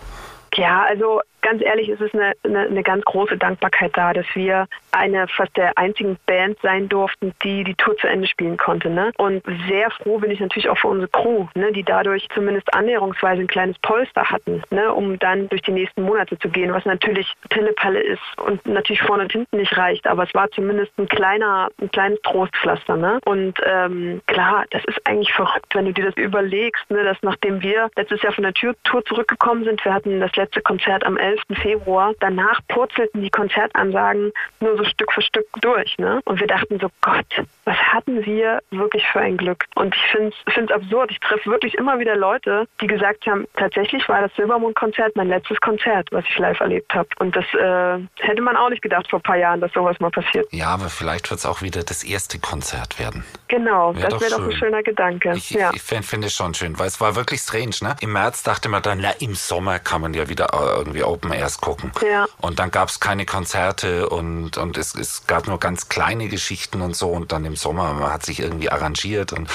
Ja, 0.54 0.84
also 0.88 1.22
ganz 1.42 1.62
ehrlich, 1.62 1.90
es 1.90 2.00
ist 2.00 2.14
eine, 2.14 2.34
eine, 2.44 2.62
eine 2.62 2.84
ganz 2.84 3.04
große 3.06 3.38
Dankbarkeit 3.38 3.92
da, 3.96 4.14
dass 4.14 4.26
wir 4.34 4.68
eine 4.92 5.28
fast 5.28 5.56
der 5.58 5.78
einzigen 5.78 6.18
Band 6.26 6.58
sein 6.62 6.90
durften, 6.90 7.34
die 7.44 7.64
die 7.64 7.76
Tour 7.76 7.96
zu 7.98 8.08
Ende 8.08 8.28
spielen 8.28 8.58
konnte. 8.58 8.90
Ne? 8.90 9.12
Und 9.18 9.44
sehr 9.68 9.90
froh 9.92 10.20
bin 10.20 10.32
ich 10.32 10.40
natürlich 10.40 10.70
auch 10.70 10.78
für 10.78 10.88
unsere 10.88 11.10
Crew, 11.10 11.48
ne? 11.56 11.72
die 11.72 11.84
dadurch 11.84 12.28
zumindest 12.34 12.74
annäherungsweise 12.74 13.42
ein 13.42 13.48
kleines 13.48 13.78
Polster 13.80 14.24
hatten, 14.30 14.62
ne? 14.70 14.94
um 14.94 15.18
dann 15.20 15.50
durch 15.50 15.62
die 15.62 15.72
nächsten 15.72 16.04
Monate 16.04 16.38
zu 16.40 16.50
gehen, 16.50 16.74
was 16.74 16.86
natürlich 16.86 17.34
Pillepalle 17.50 18.02
ist 18.02 18.22
und 18.46 18.66
natürlich 18.66 19.02
vorne 19.02 19.24
und 19.24 19.32
hinten 19.32 19.58
nicht 19.58 19.76
reicht, 19.78 20.08
aber 20.08 20.24
es 20.24 20.34
war 20.34 20.50
zumindest 20.52 20.92
ein 20.98 21.08
kleiner, 21.08 21.70
ein 21.82 21.92
kleines 21.92 22.22
Trostpflaster. 22.22 22.98
Ne? 22.98 23.20
Und 23.26 23.60
ähm, 23.66 24.22
klar, 24.28 24.66
das 24.72 24.84
ist 24.86 25.00
eigentlich 25.06 25.34
verrückt, 25.34 25.74
wenn 25.74 25.86
du 25.86 25.94
dir 25.94 26.06
das 26.06 26.18
überlegst, 26.18 26.90
ne? 26.90 27.04
dass 27.04 27.18
nachdem 27.22 27.62
wir 27.62 27.90
letztes 27.96 28.22
Jahr 28.22 28.34
von 28.34 28.44
der 28.44 28.54
Tour 28.54 28.76
Tour 28.84 29.04
zurückgekommen 29.06 29.64
sind, 29.64 29.84
wir 29.84 29.94
hatten 29.94 30.20
das 30.20 30.36
letzte 30.36 30.62
Konzert 30.62 31.06
am 31.06 31.18
11. 31.18 31.31
Februar, 31.56 32.14
danach 32.20 32.60
purzelten 32.68 33.22
die 33.22 33.30
Konzertansagen 33.30 34.32
nur 34.60 34.78
so 34.78 34.84
Stück 34.86 35.12
für 35.12 35.22
Stück 35.22 35.46
durch. 35.62 35.98
Ne? 35.98 36.22
Und 36.26 36.40
wir 36.40 36.48
dachten 36.48 36.80
so, 36.80 36.90
Gott, 37.02 37.26
was 37.66 37.78
hatten 37.78 38.26
wir 38.26 38.62
wirklich 38.72 39.06
für 39.08 39.20
ein 39.20 39.38
Glück? 39.38 39.66
Und 39.76 39.96
ich 39.96 40.02
finde 40.12 40.34
es 40.46 40.72
absurd. 40.72 41.12
Ich 41.12 41.20
treffe 41.20 41.50
wirklich 41.50 41.76
immer 41.76 42.00
wieder 42.00 42.16
Leute, 42.16 42.68
die 42.82 42.88
gesagt 42.88 43.26
haben, 43.28 43.48
tatsächlich 43.56 44.08
war 44.10 44.22
das 44.22 44.32
Silbermond-Konzert 44.36 45.16
mein 45.16 45.28
letztes 45.28 45.60
Konzert, 45.62 46.10
was 46.12 46.26
ich 46.26 46.38
live 46.38 46.60
erlebt 46.60 46.94
habe. 46.94 47.10
Und 47.20 47.36
das 47.36 47.46
äh, 47.54 48.00
hätte 48.26 48.42
man 48.42 48.56
auch 48.56 48.70
nicht 48.70 48.82
gedacht 48.82 49.10
vor 49.10 49.20
ein 49.20 49.24
paar 49.24 49.38
Jahren, 49.38 49.62
dass 49.62 49.72
sowas 49.74 50.00
mal 50.00 50.10
passiert. 50.10 50.48
Ja, 50.52 50.70
aber 50.70 50.90
vielleicht 50.90 51.30
wird 51.30 51.40
es 51.40 51.46
auch 51.46 51.62
wieder 51.62 51.84
das 51.84 52.04
erste 52.04 52.40
Konzert 52.40 53.00
werden. 53.00 53.24
Genau, 53.48 53.96
wär 53.96 54.10
das 54.10 54.22
wäre 54.22 54.32
doch 54.32 54.46
ein 54.46 54.52
schöner 54.54 54.82
Gedanke. 54.82 55.34
Ich, 55.36 55.52
ja. 55.52 55.72
ich 55.74 55.82
finde 55.82 56.04
find 56.04 56.26
es 56.26 56.34
schon 56.34 56.54
schön, 56.54 56.80
weil 56.80 56.88
es 56.88 57.00
war 57.00 57.16
wirklich 57.16 57.42
strange. 57.42 57.76
Ne? 57.82 57.96
Im 58.00 58.14
März 58.14 58.44
dachte 58.44 58.70
man 58.70 58.82
dann, 58.82 59.00
na, 59.02 59.12
im 59.20 59.36
Sommer 59.36 59.80
kann 59.80 60.02
man 60.02 60.14
ja 60.14 60.30
wieder 60.30 60.48
äh, 60.54 60.78
irgendwie 60.78 61.04
Open 61.04 61.32
Airs 61.32 61.60
gucken. 61.60 61.92
Ja. 62.02 62.26
Und 62.40 62.60
dann 62.60 62.72
gab 62.72 62.90
es 62.90 63.00
keine 63.00 63.26
Konzerte 63.26 64.10
und, 64.10 64.58
und 64.58 64.78
es, 64.78 64.96
es 64.96 65.28
gab 65.28 65.48
nur 65.48 65.60
ganz 65.60 65.90
kleine 65.90 66.28
Geschichten 66.28 66.82
und 66.82 66.96
so. 66.96 67.10
Und 67.10 67.32
dann 67.32 67.51
im 67.52 67.56
Sommer, 67.58 67.94
man 67.94 68.12
hat 68.12 68.26
sich 68.26 68.40
irgendwie 68.40 68.70
arrangiert 68.70 69.34
und 69.34 69.50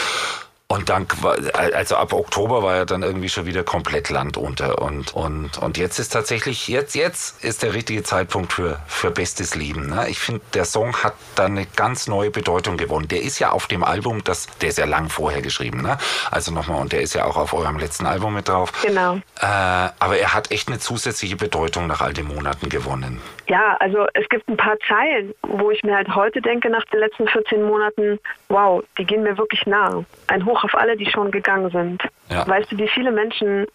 und 0.69 0.89
dann, 0.89 1.07
also 1.53 1.95
ab 1.95 2.13
Oktober 2.13 2.61
war 2.61 2.75
er 2.75 2.87
dann 2.87 3.05
irgendwie 3.05 3.29
schon 3.29 3.47
wieder 3.47 3.63
komplett 3.63 4.11
Land 4.11 4.37
unter. 4.37 4.83
Und, 4.83 5.15
und, 5.15 5.59
und 5.59 5.79
jetzt 5.79 6.01
ist 6.01 6.09
tatsächlich, 6.13 6.67
jetzt, 6.67 6.97
jetzt 6.97 7.45
ist 7.45 7.63
der 7.63 7.73
richtige 7.73 8.03
Zeitpunkt 8.03 8.53
für, 8.53 8.81
für 8.89 9.13
bestes 9.13 9.55
Leben. 9.55 9.89
Ne? 9.89 10.09
Ich 10.09 10.19
finde, 10.19 10.41
der 10.55 10.65
Song 10.65 11.05
hat 11.05 11.15
da 11.37 11.45
eine 11.45 11.67
ganz 11.67 12.09
neue 12.09 12.33
Bedeutung 12.33 12.79
gewonnen. 12.79 13.07
Der 13.07 13.23
ist 13.23 13.39
ja 13.39 13.53
auf 13.53 13.69
dem 13.69 13.85
Album, 13.85 14.25
das, 14.25 14.49
der 14.61 14.71
ist 14.71 14.79
ja 14.79 14.87
lang 14.87 15.09
vorher 15.09 15.41
geschrieben. 15.41 15.83
Ne? 15.83 15.99
Also 16.33 16.51
nochmal, 16.51 16.81
und 16.81 16.93
der 16.93 17.01
ist 17.01 17.15
ja 17.15 17.27
auch 17.27 17.37
auf 17.37 17.53
eurem 17.53 17.79
letzten 17.79 18.05
Album 18.05 18.35
mit 18.35 18.49
drauf. 18.49 18.73
Genau. 18.83 19.19
Äh, 19.41 19.47
aber 19.47 20.19
er 20.19 20.35
hat 20.35 20.51
echt 20.51 20.67
eine 20.67 20.81
zusätzliche 20.81 21.37
Bedeutung 21.37 21.87
nach 21.87 22.01
all 22.01 22.13
den 22.13 22.27
Monaten 22.27 22.69
gewonnen. 22.69 23.21
Ja, 23.49 23.77
also 23.79 24.07
es 24.15 24.29
gibt 24.29 24.49
ein 24.49 24.57
paar 24.57 24.77
Zeilen, 24.89 25.33
wo 25.43 25.71
ich 25.71 25.83
mir 25.85 25.97
halt 25.97 26.15
heute 26.15 26.41
denke, 26.41 26.69
nach 26.69 26.85
den 26.87 27.01
letzten 27.01 27.29
14 27.29 27.63
Monaten, 27.63 28.19
wow, 28.49 28.83
die 28.99 29.05
gehen 29.05 29.23
mir 29.23 29.39
wirklich 29.39 29.65
nah. 29.67 30.05
Ein 30.27 30.45
Hoch 30.45 30.65
auf 30.65 30.75
alle, 30.75 30.97
die 30.97 31.07
schon 31.07 31.31
gegangen 31.31 31.71
sind. 31.71 32.03
Ja. 32.29 32.47
Weißt 32.47 32.73
du, 32.73 32.79
wie 32.79 32.89
viele 32.89 33.13
Menschen 33.13 33.67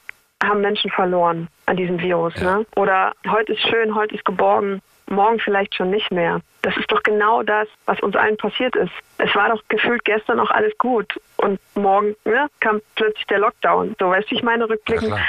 haben 0.44 0.62
Menschen 0.62 0.92
verloren 0.92 1.48
an 1.68 1.78
diesem 1.78 2.00
Virus, 2.00 2.34
ja. 2.36 2.58
ne? 2.58 2.66
Oder 2.75 3.13
heute 3.30 3.54
ist 3.54 3.62
schön, 3.62 3.96
heute 3.96 4.16
ist 4.16 4.25
geborgen, 4.25 4.82
morgen 5.08 5.40
vielleicht 5.40 5.75
schon 5.75 5.92
nicht 5.92 6.12
mehr. 6.12 6.42
Das 6.63 6.75
ist 6.78 6.92
doch 6.92 7.01
genau 7.04 7.44
das, 7.44 7.68
was 7.86 8.00
uns 8.01 8.16
allen 8.16 8.38
passiert 8.38 8.75
ist. 8.75 8.92
Es 9.18 9.34
war 9.36 9.50
doch 9.50 9.62
gefühlt 9.68 10.04
gestern 10.06 10.38
noch 10.38 10.51
alles 10.51 10.75
gut 10.78 11.20
und 11.38 11.60
morgen 11.75 12.16
ne, 12.25 12.48
kam 12.60 12.82
plötzlich 12.96 13.25
der 13.28 13.40
Lockdown. 13.40 13.96
So 14.00 14.10
weißt 14.10 14.30
du, 14.30 14.36
ich 14.36 14.44
meine 14.44 14.68
rückblickend. 14.68 15.10
Ja, 15.10 15.20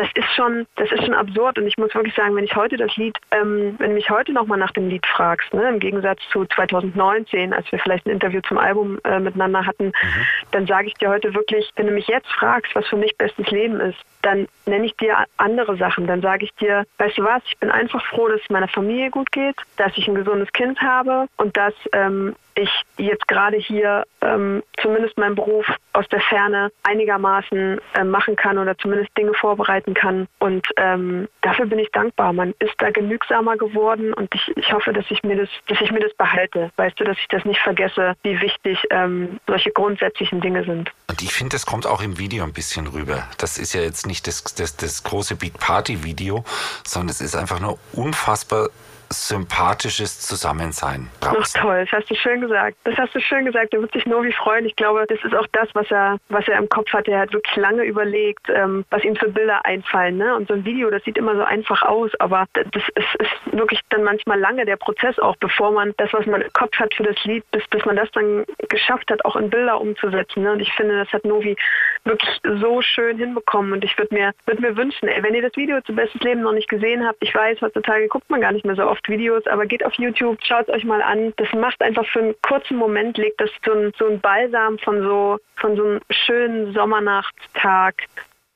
das 0.00 0.08
ist 0.14 0.34
schon, 0.34 0.66
das 0.76 0.90
ist 0.90 1.04
schon 1.04 1.14
absurd 1.14 1.58
und 1.58 1.66
ich 1.66 1.76
muss 1.76 1.94
wirklich 1.94 2.14
sagen, 2.14 2.34
wenn 2.34 2.44
ich 2.44 2.56
heute 2.56 2.78
das 2.78 2.96
Lied, 2.96 3.18
ähm, 3.32 3.74
wenn 3.78 3.90
du 3.90 3.94
mich 3.96 4.08
heute 4.08 4.32
nochmal 4.32 4.58
nach 4.58 4.70
dem 4.72 4.88
Lied 4.88 5.06
fragst, 5.06 5.52
ne, 5.52 5.68
im 5.68 5.78
Gegensatz 5.78 6.20
zu 6.32 6.46
2019, 6.46 7.52
als 7.52 7.70
wir 7.70 7.78
vielleicht 7.78 8.06
ein 8.06 8.10
Interview 8.10 8.40
zum 8.40 8.56
Album 8.56 8.98
äh, 9.04 9.20
miteinander 9.20 9.66
hatten, 9.66 9.86
mhm. 9.86 10.26
dann 10.52 10.66
sage 10.66 10.88
ich 10.88 10.94
dir 10.94 11.10
heute 11.10 11.34
wirklich, 11.34 11.70
wenn 11.76 11.86
du 11.86 11.92
mich 11.92 12.06
jetzt 12.06 12.28
fragst, 12.32 12.74
was 12.74 12.86
für 12.86 12.96
mich 12.96 13.16
bestes 13.18 13.50
Leben 13.50 13.78
ist, 13.80 13.98
dann 14.22 14.48
nenne 14.66 14.86
ich 14.86 14.96
dir 14.96 15.16
andere 15.36 15.76
Sachen. 15.76 16.06
Dann 16.06 16.22
sage 16.22 16.44
ich 16.44 16.54
dir, 16.54 16.84
weißt 16.98 17.18
du 17.18 17.24
was, 17.24 17.42
ich 17.46 17.58
bin 17.58 17.70
einfach 17.70 18.04
froh, 18.06 18.28
dass 18.28 18.40
es 18.40 18.50
meiner 18.50 18.68
Familie 18.68 19.10
gut 19.10 19.30
geht, 19.32 19.56
dass 19.76 19.96
ich 19.96 20.06
ein 20.08 20.14
gesundes 20.14 20.52
Kind 20.52 20.80
habe 20.80 21.26
und 21.36 21.56
dass 21.56 21.74
ähm, 21.92 22.34
ich 22.54 22.70
jetzt 22.96 23.26
gerade 23.28 23.56
hier 23.56 24.04
ähm, 24.20 24.62
zumindest 24.80 25.16
meinen 25.16 25.34
Beruf 25.34 25.66
aus 25.92 26.06
der 26.08 26.20
Ferne 26.20 26.70
einigermaßen 26.82 27.80
äh, 27.94 28.04
machen 28.04 28.36
kann 28.36 28.58
oder 28.58 28.76
zumindest 28.78 29.16
Dinge 29.16 29.34
vorbereiten 29.34 29.94
kann. 29.94 30.28
Und 30.38 30.66
ähm, 30.76 31.28
dafür 31.40 31.66
bin 31.66 31.78
ich 31.78 31.90
dankbar. 31.90 32.32
Man 32.32 32.54
ist 32.58 32.74
da 32.78 32.90
genügsamer 32.90 33.56
geworden 33.56 34.12
und 34.14 34.34
ich, 34.34 34.56
ich 34.56 34.72
hoffe, 34.72 34.92
dass 34.92 35.04
ich 35.10 35.22
mir 35.22 35.36
das, 35.36 35.48
dass 35.68 35.80
ich 35.80 35.90
mir 35.90 36.00
das 36.00 36.14
behalte. 36.14 36.70
Weißt 36.76 36.98
du, 37.00 37.04
dass 37.04 37.18
ich 37.18 37.28
das 37.28 37.44
nicht 37.44 37.60
vergesse, 37.60 38.14
wie 38.22 38.40
wichtig 38.40 38.78
ähm, 38.90 39.40
solche 39.46 39.70
grundsätzlichen 39.70 40.40
Dinge 40.40 40.64
sind. 40.64 40.90
Und 41.08 41.22
ich 41.22 41.32
finde, 41.32 41.54
das 41.54 41.66
kommt 41.66 41.86
auch 41.86 42.02
im 42.02 42.18
Video 42.18 42.44
ein 42.44 42.52
bisschen 42.52 42.86
rüber. 42.86 43.26
Das 43.38 43.58
ist 43.58 43.72
ja 43.72 43.80
jetzt 43.80 44.06
nicht 44.10 44.26
das, 44.26 44.44
das, 44.56 44.76
das 44.76 45.02
große 45.02 45.36
Big 45.36 45.58
Party 45.58 46.04
Video, 46.04 46.44
sondern 46.86 47.10
es 47.10 47.22
ist 47.22 47.34
einfach 47.34 47.60
nur 47.60 47.78
unfassbar 47.92 48.68
sympathisches 49.12 50.20
Zusammensein 50.20 51.10
brauchst. 51.20 51.56
Ach 51.58 51.62
toll, 51.62 51.80
das 51.84 52.00
hast 52.00 52.10
du 52.10 52.14
schön 52.14 52.40
gesagt. 52.40 52.76
Das 52.84 52.96
hast 52.96 53.14
du 53.14 53.20
schön 53.20 53.44
gesagt. 53.44 53.74
Er 53.74 53.80
wird 53.80 53.92
sich 53.92 54.06
Novi 54.06 54.32
freuen. 54.32 54.64
Ich 54.66 54.76
glaube, 54.76 55.04
das 55.08 55.18
ist 55.24 55.34
auch 55.34 55.46
das, 55.52 55.68
was 55.74 55.90
er, 55.90 56.18
was 56.28 56.46
er 56.46 56.58
im 56.58 56.68
Kopf 56.68 56.92
hat. 56.92 57.08
Er 57.08 57.20
hat 57.20 57.32
wirklich 57.32 57.56
lange 57.56 57.82
überlegt, 57.84 58.48
ähm, 58.48 58.84
was 58.90 59.02
ihm 59.04 59.16
für 59.16 59.28
Bilder 59.28 59.64
einfallen. 59.64 60.16
Ne? 60.16 60.34
Und 60.36 60.48
so 60.48 60.54
ein 60.54 60.64
Video, 60.64 60.90
das 60.90 61.02
sieht 61.04 61.18
immer 61.18 61.34
so 61.34 61.42
einfach 61.42 61.82
aus, 61.82 62.12
aber 62.20 62.46
das 62.52 62.82
ist, 62.94 63.14
ist 63.18 63.30
wirklich 63.52 63.80
dann 63.88 64.04
manchmal 64.04 64.38
lange 64.38 64.64
der 64.64 64.76
Prozess 64.76 65.18
auch, 65.18 65.36
bevor 65.36 65.72
man 65.72 65.92
das, 65.96 66.12
was 66.12 66.26
man 66.26 66.42
im 66.42 66.52
Kopf 66.52 66.76
hat 66.78 66.94
für 66.94 67.02
das 67.02 67.22
Lied, 67.24 67.44
bis, 67.50 67.66
bis 67.68 67.84
man 67.84 67.96
das 67.96 68.10
dann 68.12 68.44
geschafft 68.68 69.10
hat, 69.10 69.24
auch 69.24 69.36
in 69.36 69.50
Bilder 69.50 69.80
umzusetzen. 69.80 70.44
Ne? 70.44 70.52
Und 70.52 70.60
ich 70.60 70.72
finde, 70.74 70.96
das 70.98 71.12
hat 71.12 71.24
Novi 71.24 71.56
wirklich 72.04 72.40
so 72.42 72.80
schön 72.80 73.18
hinbekommen. 73.18 73.72
Und 73.72 73.84
ich 73.84 73.98
würde 73.98 74.14
mir, 74.14 74.32
würd 74.46 74.60
mir 74.60 74.76
wünschen, 74.76 75.08
ey, 75.08 75.22
wenn 75.22 75.34
ihr 75.34 75.42
das 75.42 75.56
Video 75.56 75.80
zu 75.80 75.94
Bestes 75.94 76.20
Leben 76.20 76.42
noch 76.42 76.52
nicht 76.52 76.68
gesehen 76.68 77.06
habt, 77.06 77.18
ich 77.20 77.34
weiß, 77.34 77.60
heutzutage 77.60 78.08
guckt 78.08 78.30
man 78.30 78.40
gar 78.40 78.52
nicht 78.52 78.64
mehr 78.64 78.76
so 78.76 78.86
oft 78.86 78.99
oft 79.00 79.08
Videos, 79.08 79.46
aber 79.46 79.66
geht 79.66 79.84
auf 79.84 79.94
YouTube, 79.94 80.38
schaut 80.42 80.68
es 80.68 80.74
euch 80.74 80.84
mal 80.84 81.02
an. 81.02 81.32
Das 81.36 81.48
macht 81.52 81.80
einfach 81.82 82.06
für 82.06 82.20
einen 82.20 82.34
kurzen 82.42 82.76
Moment, 82.76 83.16
legt 83.16 83.40
das 83.40 83.50
so 83.64 83.72
ein, 83.72 83.92
so 83.98 84.06
ein 84.06 84.20
Balsam 84.20 84.78
von 84.78 85.02
so, 85.02 85.38
von 85.56 85.76
so 85.76 85.84
einem 85.84 86.00
schönen 86.10 86.72
Sommernachtstag 86.74 87.94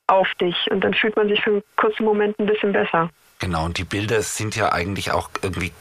auf 0.07 0.29
dich 0.41 0.57
und 0.71 0.83
dann 0.83 0.93
fühlt 0.93 1.17
man 1.17 1.29
sich 1.29 1.41
für 1.43 1.51
einen 1.51 1.63
kurzen 1.77 2.05
Moment 2.05 2.39
ein 2.39 2.47
bisschen 2.47 2.73
besser. 2.73 3.11
Genau, 3.41 3.65
und 3.65 3.79
die 3.79 3.85
Bilder 3.85 4.23
sind 4.23 4.55
ja 4.57 4.73
eigentlich 4.73 5.13
auch 5.13 5.31
irgendwie 5.43 5.73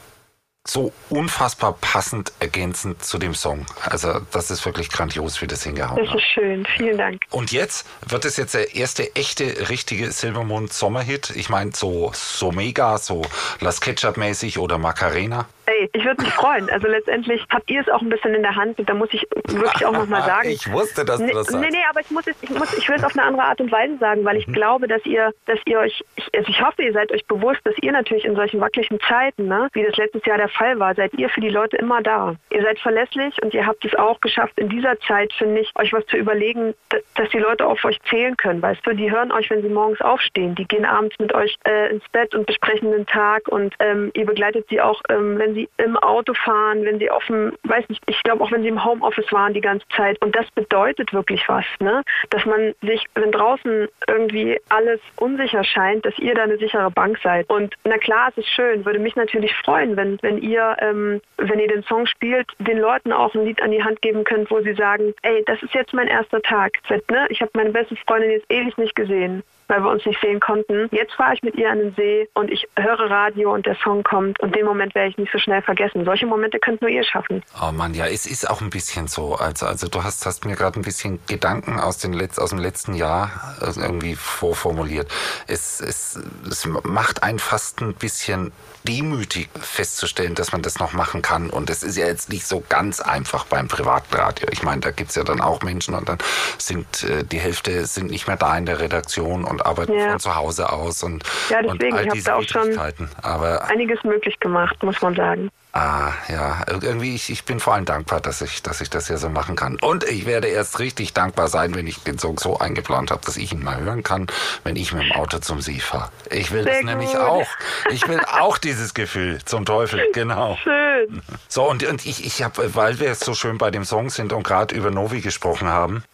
so 0.66 0.92
unfassbar 1.10 1.74
passend 1.78 2.32
ergänzend 2.40 3.04
zu 3.04 3.18
dem 3.18 3.34
Song. 3.34 3.66
Also 3.82 4.20
das 4.32 4.50
ist 4.50 4.64
wirklich 4.64 4.88
grandios, 4.88 5.42
wie 5.42 5.46
das 5.46 5.62
hingehauen 5.62 6.00
hat. 6.00 6.08
Das 6.08 6.14
ist 6.14 6.28
schön, 6.32 6.66
vielen 6.76 6.96
Dank. 6.96 7.20
Und 7.30 7.52
jetzt 7.52 7.86
wird 8.08 8.24
es 8.24 8.38
jetzt 8.38 8.54
der 8.54 8.74
erste 8.74 9.14
echte, 9.14 9.68
richtige 9.68 10.10
Silbermond 10.10 10.72
Sommerhit. 10.72 11.30
Ich 11.36 11.50
meine 11.50 11.72
so, 11.74 12.12
so 12.14 12.50
mega, 12.50 12.96
so 12.96 13.22
Las 13.60 13.82
Ketchup 13.82 14.16
mäßig 14.16 14.58
oder 14.58 14.78
Macarena. 14.78 15.46
Ey, 15.66 15.88
ich 15.92 16.04
würde 16.04 16.22
mich 16.22 16.32
freuen. 16.32 16.68
Also 16.70 16.88
letztendlich 16.88 17.44
habt 17.50 17.70
ihr 17.70 17.80
es 17.80 17.88
auch 17.88 18.02
ein 18.02 18.08
bisschen 18.08 18.34
in 18.34 18.42
der 18.42 18.54
Hand. 18.54 18.78
Da 18.84 18.94
muss 18.94 19.08
ich 19.12 19.26
wirklich 19.48 19.86
auch 19.86 19.92
nochmal 19.92 20.22
sagen. 20.26 20.48
Ich 20.50 20.70
wusste, 20.70 21.04
dass 21.04 21.18
du 21.18 21.26
das 21.26 21.46
sagst. 21.46 21.60
Nee, 21.60 21.70
nee, 21.70 21.84
aber 21.88 22.00
ich 22.00 22.10
muss 22.10 22.26
es, 22.26 22.36
ich 22.42 22.50
muss, 22.50 22.76
ich 22.76 22.88
will 22.88 22.96
es 22.96 23.04
auf 23.04 23.16
eine 23.16 23.26
andere 23.26 23.44
Art 23.44 23.60
und 23.60 23.72
Weise 23.72 23.96
sagen, 23.98 24.24
weil 24.24 24.36
ich 24.36 24.46
mhm. 24.46 24.52
glaube, 24.52 24.88
dass 24.88 25.04
ihr, 25.06 25.32
dass 25.46 25.58
ihr 25.66 25.78
euch, 25.78 26.04
ich, 26.16 26.28
also 26.36 26.50
ich 26.50 26.62
hoffe, 26.62 26.82
ihr 26.82 26.92
seid 26.92 27.12
euch 27.12 27.24
bewusst, 27.26 27.60
dass 27.64 27.74
ihr 27.80 27.92
natürlich 27.92 28.24
in 28.24 28.36
solchen 28.36 28.60
wackeligen 28.60 28.98
Zeiten, 29.00 29.46
ne, 29.48 29.68
wie 29.72 29.84
das 29.84 29.96
letztes 29.96 30.24
Jahr 30.26 30.38
der 30.38 30.48
Fall 30.48 30.78
war, 30.78 30.94
seid 30.94 31.14
ihr 31.14 31.28
für 31.28 31.40
die 31.40 31.48
Leute 31.48 31.76
immer 31.76 32.02
da. 32.02 32.36
Ihr 32.50 32.62
seid 32.62 32.78
verlässlich 32.80 33.34
und 33.42 33.54
ihr 33.54 33.66
habt 33.66 33.84
es 33.84 33.94
auch 33.94 34.20
geschafft, 34.20 34.58
in 34.58 34.68
dieser 34.68 34.98
Zeit, 35.00 35.32
finde 35.32 35.60
ich, 35.60 35.72
euch 35.76 35.92
was 35.92 36.04
zu 36.06 36.16
überlegen, 36.16 36.74
dass 37.14 37.28
die 37.30 37.38
Leute 37.38 37.66
auf 37.66 37.84
euch 37.84 37.98
zählen 38.08 38.36
können. 38.36 38.60
Weißt 38.60 38.86
du, 38.86 38.94
die 38.94 39.10
hören 39.10 39.32
euch, 39.32 39.50
wenn 39.50 39.62
sie 39.62 39.68
morgens 39.68 40.00
aufstehen. 40.00 40.54
Die 40.54 40.66
gehen 40.66 40.84
abends 40.84 41.18
mit 41.18 41.34
euch 41.34 41.56
äh, 41.64 41.90
ins 41.90 42.04
Bett 42.10 42.34
und 42.34 42.46
besprechen 42.46 42.90
den 42.90 43.06
Tag 43.06 43.48
und 43.48 43.74
ähm, 43.78 44.10
ihr 44.14 44.26
begleitet 44.26 44.66
sie 44.68 44.80
auch, 44.80 45.00
ähm, 45.08 45.38
wenn 45.38 45.53
sie 45.54 45.68
im 45.78 45.96
Auto 45.96 46.34
fahren, 46.34 46.84
wenn 46.84 46.98
sie 46.98 47.10
dem, 47.28 47.52
weiß 47.64 47.88
nicht, 47.88 48.02
ich 48.06 48.22
glaube 48.22 48.42
auch 48.42 48.52
wenn 48.52 48.62
sie 48.62 48.68
im 48.68 48.84
Homeoffice 48.84 49.30
waren 49.32 49.54
die 49.54 49.60
ganze 49.60 49.86
Zeit. 49.96 50.20
Und 50.22 50.34
das 50.34 50.50
bedeutet 50.52 51.12
wirklich 51.12 51.48
was, 51.48 51.64
ne? 51.80 52.02
Dass 52.30 52.44
man 52.44 52.74
sich, 52.82 53.04
wenn 53.14 53.32
draußen 53.32 53.88
irgendwie 54.08 54.60
alles 54.68 55.00
unsicher 55.16 55.64
scheint, 55.64 56.04
dass 56.04 56.18
ihr 56.18 56.34
da 56.34 56.42
eine 56.42 56.58
sichere 56.58 56.90
Bank 56.90 57.18
seid. 57.22 57.48
Und 57.48 57.74
na 57.84 57.98
klar, 57.98 58.28
es 58.30 58.38
ist 58.38 58.48
schön, 58.48 58.84
würde 58.84 58.98
mich 58.98 59.16
natürlich 59.16 59.54
freuen, 59.56 59.96
wenn, 59.96 60.18
wenn 60.22 60.38
ihr, 60.38 60.76
ähm, 60.80 61.20
wenn 61.38 61.58
ihr 61.58 61.68
den 61.68 61.82
Song 61.84 62.06
spielt, 62.06 62.46
den 62.58 62.78
Leuten 62.78 63.12
auch 63.12 63.34
ein 63.34 63.44
Lied 63.44 63.62
an 63.62 63.70
die 63.70 63.82
Hand 63.82 64.02
geben 64.02 64.24
könnt, 64.24 64.50
wo 64.50 64.60
sie 64.60 64.74
sagen, 64.74 65.14
ey, 65.22 65.42
das 65.46 65.62
ist 65.62 65.74
jetzt 65.74 65.94
mein 65.94 66.08
erster 66.08 66.42
Tag. 66.42 66.72
Ne? 67.10 67.26
Ich 67.28 67.40
habe 67.40 67.50
meine 67.54 67.70
beste 67.70 67.96
Freundin 67.96 68.30
jetzt 68.30 68.50
ewig 68.50 68.76
nicht 68.76 68.94
gesehen 68.94 69.42
weil 69.68 69.82
wir 69.82 69.90
uns 69.90 70.04
nicht 70.06 70.20
sehen 70.20 70.40
konnten. 70.40 70.88
Jetzt 70.90 71.14
fahre 71.14 71.34
ich 71.34 71.42
mit 71.42 71.54
ihr 71.56 71.70
an 71.70 71.78
den 71.78 71.94
See 71.94 72.28
und 72.34 72.50
ich 72.50 72.66
höre 72.76 73.10
Radio 73.10 73.52
und 73.54 73.66
der 73.66 73.76
Song 73.82 74.02
kommt 74.02 74.40
und 74.40 74.54
den 74.54 74.64
Moment 74.64 74.94
werde 74.94 75.10
ich 75.10 75.18
nicht 75.18 75.32
so 75.32 75.38
schnell 75.38 75.62
vergessen. 75.62 76.04
Solche 76.04 76.26
Momente 76.26 76.58
könnt 76.58 76.80
nur 76.80 76.90
ihr 76.90 77.04
schaffen. 77.04 77.42
Oh 77.62 77.72
Mann, 77.72 77.94
ja, 77.94 78.06
es 78.06 78.26
ist 78.26 78.48
auch 78.48 78.60
ein 78.60 78.70
bisschen 78.70 79.08
so. 79.08 79.34
Also, 79.34 79.66
also 79.66 79.88
du 79.88 80.02
hast, 80.02 80.24
hast 80.26 80.44
mir 80.44 80.56
gerade 80.56 80.78
ein 80.78 80.82
bisschen 80.82 81.20
Gedanken 81.26 81.78
aus, 81.78 81.98
den 81.98 82.14
Letz-, 82.14 82.38
aus 82.38 82.50
dem 82.50 82.58
letzten 82.58 82.94
Jahr 82.94 83.30
äh, 83.60 83.80
irgendwie 83.80 84.14
vorformuliert. 84.14 85.08
Es, 85.46 85.80
es, 85.80 86.20
es 86.48 86.66
macht 86.66 87.22
einen 87.22 87.38
fast 87.38 87.80
ein 87.80 87.94
bisschen 87.94 88.52
demütig 88.86 89.48
festzustellen, 89.58 90.34
dass 90.34 90.52
man 90.52 90.62
das 90.62 90.78
noch 90.78 90.92
machen 90.92 91.22
kann. 91.22 91.50
Und 91.50 91.70
es 91.70 91.82
ist 91.82 91.96
ja 91.96 92.06
jetzt 92.06 92.28
nicht 92.28 92.46
so 92.46 92.62
ganz 92.68 93.00
einfach 93.00 93.46
beim 93.46 93.66
Privatradio. 93.66 94.48
Ich 94.50 94.62
meine, 94.62 94.82
da 94.82 94.90
gibt 94.90 95.10
es 95.10 95.16
ja 95.16 95.24
dann 95.24 95.40
auch 95.40 95.62
Menschen 95.62 95.94
und 95.94 96.08
dann 96.08 96.18
sind 96.58 97.02
äh, 97.04 97.24
die 97.24 97.38
Hälfte 97.38 97.86
sind 97.86 98.10
nicht 98.10 98.26
mehr 98.26 98.36
da 98.36 98.56
in 98.56 98.66
der 98.66 98.80
Redaktion 98.80 99.44
und 99.44 99.63
und 99.64 99.70
arbeiten 99.70 99.98
Ja. 99.98 100.10
von 100.10 100.20
zu 100.20 100.34
Hause 100.34 100.70
aus 100.72 101.02
und, 101.02 101.24
Ja, 101.50 101.58
und 101.60 101.80
deswegen, 101.80 101.96
all 101.96 102.06
ich 102.06 102.12
diese 102.12 102.26
da 102.26 102.36
auch 102.36 102.42
schon-. 102.44 102.78
Aber 103.22 103.64
Einiges 103.64 104.02
möglich 104.04 104.38
gemacht, 104.40 104.82
muss 104.82 105.00
man 105.02 105.14
sagen. 105.14 105.50
Ah, 105.76 106.12
ja, 106.28 106.62
irgendwie, 106.68 107.16
ich, 107.16 107.30
ich 107.30 107.44
bin 107.44 107.58
vor 107.58 107.74
allem 107.74 107.84
dankbar, 107.84 108.20
dass 108.20 108.40
ich, 108.42 108.62
dass 108.62 108.80
ich 108.80 108.90
das 108.90 109.08
hier 109.08 109.18
so 109.18 109.28
machen 109.28 109.56
kann. 109.56 109.76
Und 109.80 110.04
ich 110.04 110.24
werde 110.24 110.46
erst 110.46 110.78
richtig 110.78 111.14
dankbar 111.14 111.48
sein, 111.48 111.74
wenn 111.74 111.88
ich 111.88 111.98
den 112.04 112.16
Song 112.16 112.38
so 112.38 112.58
eingeplant 112.58 113.10
habe, 113.10 113.22
dass 113.26 113.36
ich 113.36 113.50
ihn 113.52 113.64
mal 113.64 113.80
hören 113.80 114.04
kann, 114.04 114.28
wenn 114.62 114.76
ich 114.76 114.92
mit 114.92 115.02
dem 115.02 115.12
Auto 115.12 115.38
zum 115.38 115.60
See 115.60 115.80
fahre. 115.80 116.10
Ich 116.30 116.52
will 116.52 116.64
das 116.64 116.76
Sehr 116.76 116.84
nämlich 116.84 117.10
gut. 117.10 117.20
auch. 117.20 117.46
Ich 117.90 118.06
will 118.06 118.20
auch 118.38 118.56
dieses 118.58 118.94
Gefühl 118.94 119.40
zum 119.44 119.64
Teufel, 119.64 120.00
genau. 120.12 120.56
Schön. 120.62 121.22
So, 121.48 121.68
und, 121.68 121.82
und 121.82 122.06
ich, 122.06 122.24
ich 122.24 122.44
habe, 122.44 122.72
weil 122.76 123.00
wir 123.00 123.08
jetzt 123.08 123.24
so 123.24 123.34
schön 123.34 123.58
bei 123.58 123.72
dem 123.72 123.84
Song 123.84 124.10
sind 124.10 124.32
und 124.32 124.44
gerade 124.44 124.72
über 124.76 124.92
Novi 124.92 125.22
gesprochen 125.22 125.66
haben, 125.68 126.04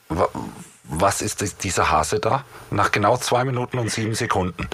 was 0.90 1.22
ist 1.22 1.62
dieser 1.64 1.90
Hase 1.90 2.18
da? 2.18 2.44
Nach 2.70 2.90
genau 2.90 3.16
zwei 3.16 3.44
Minuten 3.44 3.78
und 3.78 3.90
sieben 3.90 4.14
Sekunden. 4.14 4.68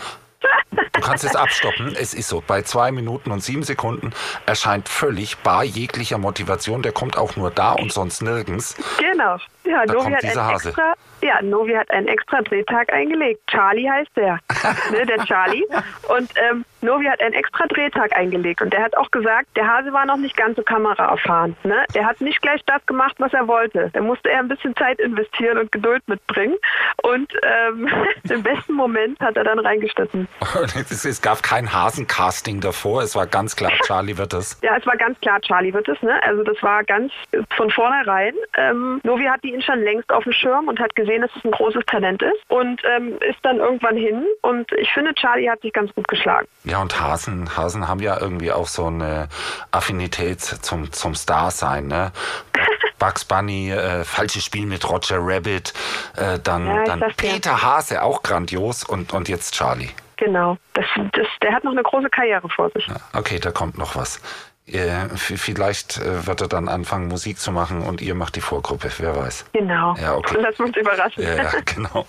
Du 0.92 1.00
kannst 1.00 1.24
es 1.24 1.36
abstoppen. 1.36 1.94
Es 1.94 2.14
ist 2.14 2.28
so. 2.28 2.42
Bei 2.46 2.62
zwei 2.62 2.90
Minuten 2.90 3.30
und 3.30 3.42
sieben 3.44 3.62
Sekunden 3.62 4.12
erscheint 4.46 4.88
völlig 4.88 5.36
bar 5.38 5.62
jeglicher 5.62 6.18
Motivation. 6.18 6.82
Der 6.82 6.92
kommt 6.92 7.18
auch 7.18 7.36
nur 7.36 7.50
da 7.50 7.72
und 7.72 7.92
sonst 7.92 8.22
nirgends. 8.22 8.76
Genau. 8.98 9.36
Ja, 9.66 9.84
Da 9.84 9.94
Novi 9.94 10.12
hat, 10.12 10.24
einen 10.24 10.54
extra, 10.54 10.94
ja, 11.22 11.42
Novi 11.42 11.72
hat 11.74 11.90
einen 11.90 12.08
extra 12.08 12.40
Drehtag 12.42 12.92
eingelegt. 12.92 13.40
Charlie 13.48 13.88
heißt 13.88 14.16
der. 14.16 14.38
ne, 14.92 15.06
der 15.06 15.24
Charlie. 15.24 15.64
Und 16.08 16.30
ähm, 16.36 16.64
Novi 16.82 17.06
hat 17.06 17.20
einen 17.20 17.34
extra 17.34 17.66
Drehtag 17.66 18.14
eingelegt. 18.14 18.62
Und 18.62 18.72
der 18.72 18.82
hat 18.82 18.96
auch 18.96 19.10
gesagt, 19.10 19.48
der 19.56 19.66
Hase 19.66 19.92
war 19.92 20.06
noch 20.06 20.16
nicht 20.16 20.36
ganz 20.36 20.56
so 20.56 20.62
kameraerfahren. 20.62 21.56
Ne? 21.64 21.84
Der 21.94 22.06
hat 22.06 22.20
nicht 22.20 22.40
gleich 22.42 22.62
das 22.66 22.84
gemacht, 22.86 23.16
was 23.18 23.32
er 23.32 23.48
wollte. 23.48 23.90
Da 23.92 24.00
musste 24.00 24.30
er 24.30 24.38
ein 24.38 24.48
bisschen 24.48 24.74
Zeit 24.76 25.00
investieren 25.00 25.58
und 25.58 25.72
Geduld 25.72 26.06
mitbringen. 26.06 26.56
Und 27.02 27.32
ähm, 27.42 27.88
den 28.24 28.42
besten 28.42 28.74
Moment 28.74 29.18
hat 29.20 29.36
er 29.36 29.44
dann 29.44 29.58
reingeschnitten. 29.58 30.28
Es, 30.76 31.22
gab 31.22 31.42
kein 31.42 31.72
Hasencasting 31.72 32.60
davor. 32.60 33.02
Es 33.02 33.16
war 33.16 33.26
ganz 33.26 33.56
klar, 33.56 33.72
Charlie 33.84 34.16
wird 34.16 34.32
es. 34.34 34.58
Ja, 34.62 34.76
es 34.76 34.86
war 34.86 34.96
ganz 34.96 35.18
klar, 35.20 35.40
Charlie 35.40 35.72
wird 35.72 35.88
es. 35.88 36.00
Ne? 36.02 36.22
Also 36.22 36.42
das 36.42 36.62
war 36.62 36.84
ganz 36.84 37.12
von 37.56 37.70
vornherein. 37.70 38.34
Ähm, 38.56 39.00
Novi 39.02 39.24
hatte 39.24 39.48
ihn 39.56 39.62
schon 39.62 39.82
längst 39.82 40.10
auf 40.10 40.24
dem 40.24 40.32
Schirm 40.32 40.68
und 40.68 40.78
hat 40.78 40.94
gesehen, 40.94 41.22
dass 41.22 41.30
es 41.36 41.44
ein 41.44 41.50
großes 41.50 41.84
Talent 41.86 42.22
ist 42.22 42.38
und 42.48 42.80
ähm, 42.96 43.18
ist 43.28 43.38
dann 43.42 43.58
irgendwann 43.58 43.96
hin. 43.96 44.24
Und 44.42 44.70
ich 44.72 44.90
finde, 44.92 45.14
Charlie 45.14 45.48
hat 45.50 45.62
sich 45.62 45.72
ganz 45.72 45.92
gut 45.94 46.06
geschlagen. 46.08 46.46
Ja, 46.64 46.80
und 46.80 47.00
Hasen, 47.00 47.56
Hasen 47.56 47.88
haben 47.88 48.00
ja 48.00 48.20
irgendwie 48.20 48.52
auch 48.52 48.66
so 48.66 48.86
eine 48.86 49.28
Affinität 49.70 50.40
zum, 50.40 50.92
zum 50.92 51.14
Star-Sein, 51.14 51.86
ne? 51.86 52.12
Bugs 52.98 53.24
Bunny, 53.24 53.70
äh, 53.70 54.04
falsches 54.04 54.44
Spiel 54.44 54.66
mit 54.66 54.88
Roger 54.88 55.18
Rabbit, 55.20 55.74
äh, 56.16 56.38
dann, 56.42 56.66
Ja, 56.66 56.84
dann. 56.84 57.04
Peter 57.16 57.62
Hase, 57.62 58.02
auch 58.02 58.22
grandios 58.22 58.84
und, 58.84 59.12
und 59.12 59.28
jetzt 59.28 59.54
Charlie. 59.54 59.90
Genau. 60.16 60.56
Das, 60.72 60.86
das, 61.12 61.26
der 61.42 61.52
hat 61.52 61.64
noch 61.64 61.72
eine 61.72 61.82
große 61.82 62.08
Karriere 62.08 62.48
vor 62.48 62.70
sich. 62.70 62.88
Okay, 63.12 63.38
da 63.38 63.50
kommt 63.50 63.76
noch 63.76 63.96
was. 63.96 64.20
Äh, 64.68 65.08
vielleicht 65.16 65.98
äh, 65.98 66.26
wird 66.26 66.40
er 66.40 66.48
dann 66.48 66.68
anfangen, 66.68 67.06
Musik 67.06 67.38
zu 67.38 67.52
machen 67.52 67.82
und 67.82 68.00
ihr 68.00 68.16
macht 68.16 68.34
die 68.34 68.40
Vorgruppe, 68.40 68.90
wer 68.98 69.14
weiß. 69.14 69.44
Genau. 69.52 69.94
Ja, 69.94 70.16
okay. 70.16 70.38
Lass 70.40 70.58
uns 70.58 70.76
überraschen. 70.76 71.22
Ja, 71.22 71.36
ja, 71.36 71.50
genau. 71.64 72.04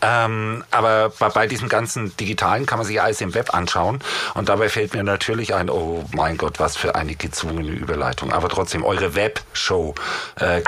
ähm, 0.00 0.64
aber 0.70 1.10
bei, 1.18 1.28
bei 1.28 1.46
diesem 1.46 1.68
ganzen 1.68 2.16
Digitalen 2.16 2.64
kann 2.64 2.78
man 2.78 2.86
sich 2.86 3.02
alles 3.02 3.20
im 3.20 3.34
Web 3.34 3.52
anschauen. 3.54 3.98
Und 4.32 4.48
dabei 4.48 4.70
fällt 4.70 4.94
mir 4.94 5.04
natürlich 5.04 5.54
ein, 5.54 5.68
oh 5.68 6.02
mein 6.14 6.38
Gott, 6.38 6.60
was 6.60 6.78
für 6.78 6.94
eine 6.94 7.14
gezwungene 7.14 7.72
Überleitung. 7.72 8.32
Aber 8.32 8.48
trotzdem, 8.48 8.84
eure 8.84 9.14
Webshow, 9.14 9.94
äh, 10.40 10.62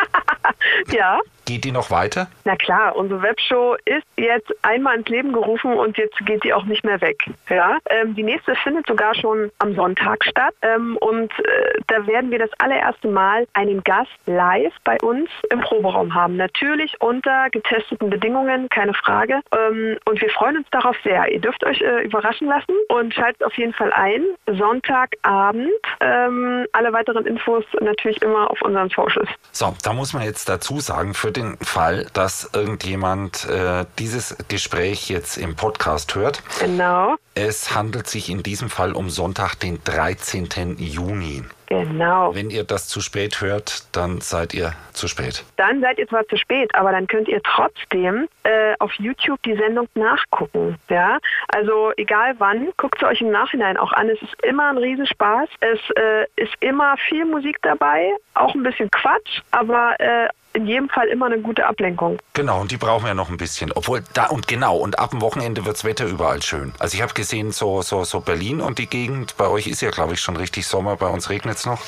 ja. 0.93 1.21
Geht 1.45 1.65
die 1.65 1.73
noch 1.73 1.91
weiter? 1.91 2.29
Na 2.45 2.57
klar, 2.57 2.97
unsere 2.97 3.23
Webshow 3.23 3.77
ist 3.85 4.07
jetzt 4.17 4.53
einmal 4.63 4.97
ins 4.97 5.09
Leben 5.09 5.33
gerufen 5.33 5.75
und 5.75 5.97
jetzt 5.99 6.17
geht 6.27 6.45
die 6.45 6.53
auch 6.53 6.65
nicht 6.65 6.85
mehr 6.85 7.01
weg. 7.01 7.19
Ja, 7.49 7.79
ähm, 7.91 8.15
die 8.15 8.23
nächste 8.23 8.55
findet 8.57 8.87
sogar 8.87 9.15
schon 9.15 9.51
am 9.59 9.75
Sonntag 9.75 10.25
statt 10.25 10.55
ähm, 10.63 10.97
und 10.99 11.31
äh, 11.41 11.81
da 11.87 12.07
werden 12.07 12.31
wir 12.31 12.39
das 12.39 12.51
allererste 12.59 13.09
Mal 13.09 13.47
einen 13.55 13.83
Gast 13.85 14.11
live 14.27 14.73
bei 14.85 14.99
uns 15.01 15.29
im 15.51 15.61
Proberaum 15.61 16.15
haben. 16.15 16.37
Natürlich 16.37 16.95
unter 17.01 17.51
getesteten 17.51 18.11
Bedingungen, 18.11 18.69
keine 18.69 18.95
Frage. 18.95 19.41
Ähm, 19.53 19.99
und 20.05 20.21
wir 20.21 20.31
freuen 20.31 20.59
uns 20.59 20.67
darauf 20.71 20.97
sehr. 21.05 21.31
Ihr 21.31 21.41
dürft 21.41 21.65
euch 21.65 21.81
äh, 21.81 22.05
überraschen 22.05 22.49
lassen 22.49 22.75
und 22.89 23.15
schaltet 23.15 23.45
auf 23.45 23.57
jeden 23.57 23.73
Fall 23.73 23.93
ein. 23.93 24.25
Sonntagabend. 24.47 25.71
Ähm, 26.01 26.67
alle 26.73 26.93
weiteren 26.93 27.27
Infos 27.27 27.65
natürlich 27.81 28.21
immer 28.23 28.51
auf 28.51 28.61
unseren 28.63 28.89
Socials. 28.89 29.29
So, 29.53 29.75
da 29.83 29.93
muss 29.93 30.13
man 30.13 30.23
jetzt 30.23 30.49
dazu 30.49 30.81
sagen, 30.81 31.15
für 31.15 31.33
den 31.37 31.57
Fall, 31.59 32.07
dass 32.13 32.51
irgendjemand 32.55 33.49
äh, 33.49 33.85
dieses 33.99 34.37
Gespräch 34.49 35.09
jetzt 35.09 35.37
im 35.37 35.57
Podcast 35.57 36.15
hört, 36.15 36.43
Genau. 36.61 37.17
es 37.35 37.75
handelt 37.75 38.07
sich 38.09 38.31
in 38.31 38.43
diesem 38.43 38.71
Fall 38.71 38.93
um 38.93 39.11
Sonntag, 39.11 39.55
den 39.57 39.83
13. 39.85 40.77
Juni. 40.79 41.45
Genau. 41.67 42.35
Wenn 42.35 42.51
ihr 42.51 42.63
das 42.63 42.89
zu 42.89 43.01
spät 43.01 43.41
hört, 43.41 43.85
dann 43.97 44.21
seid 44.21 44.53
ihr 44.55 44.75
zu 44.93 45.09
spät. 45.09 45.45
Dann 45.57 45.81
seid 45.81 45.99
ihr 45.99 46.07
zwar 46.07 46.27
zu 46.29 46.37
spät, 46.37 46.73
aber 46.75 46.93
dann 46.93 47.07
könnt 47.07 47.27
ihr 47.27 47.41
trotzdem 47.43 48.29
äh, 48.45 48.75
auf 48.79 48.93
YouTube 48.95 49.43
die 49.45 49.57
Sendung 49.57 49.89
nachgucken. 49.95 50.77
Ja, 50.91 51.19
also 51.49 51.93
egal 51.97 52.35
wann, 52.39 52.69
guckt 52.77 52.99
sie 53.01 53.07
euch 53.07 53.21
im 53.23 53.31
Nachhinein 53.31 53.77
auch 53.79 53.93
an. 53.93 54.09
Es 54.11 54.21
ist 54.23 54.35
immer 54.45 54.69
ein 54.69 54.79
Riesenspaß. 54.79 55.49
Es 55.61 55.81
äh, 55.97 56.27
ist 56.37 56.53
immer 56.61 56.97
viel 57.09 57.25
Musik 57.25 57.57
dabei, 57.63 58.11
auch 58.35 58.55
ein 58.55 58.63
bisschen 58.63 58.91
Quatsch, 58.91 59.41
aber 59.51 59.99
äh, 59.99 60.29
in 60.55 60.67
jedem 60.67 60.89
Fall 60.89 61.09
immer 61.09 61.27
eine 61.27 61.41
gute 61.41 61.67
Ablenkung. 61.67 62.19
Genau, 62.33 62.61
und 62.61 62.71
die 62.71 62.77
brauchen 62.77 63.05
wir 63.05 63.15
noch 63.15 63.29
ein 63.29 63.37
bisschen. 63.37 63.73
Obwohl, 63.73 64.03
da 64.15 64.27
und 64.27 64.49
genau, 64.49 64.77
und 64.77 64.99
ab 64.99 65.11
dem 65.11 65.21
Wochenende 65.21 65.65
wirds 65.67 65.85
Wetter 65.85 66.07
überall 66.07 66.43
schön. 66.43 66.73
Also 66.79 66.97
ich 66.97 67.03
habe 67.03 67.13
gesehen, 67.13 67.51
so, 67.51 67.83
so, 67.83 68.05
so 68.05 68.21
Berlin 68.21 68.61
und 68.61 68.79
die 68.79 68.87
Gegend, 68.87 69.37
bei 69.37 69.49
euch 69.49 69.67
ist 69.67 69.83
ja, 69.83 69.91
glaube 69.91 70.15
ich, 70.15 70.21
schon 70.21 70.37
richtig 70.37 70.67
Sommer, 70.67 70.97
bei 70.97 71.09
uns 71.09 71.29
regnet's 71.29 71.67
noch. 71.67 71.81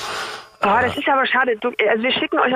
Oh, 0.62 0.78
das 0.80 0.96
ist 0.96 1.08
aber 1.08 1.26
schade. 1.26 1.56
Du, 1.58 1.70
also 1.88 2.02
wir 2.02 2.12
schicken 2.12 2.38
euch, 2.38 2.52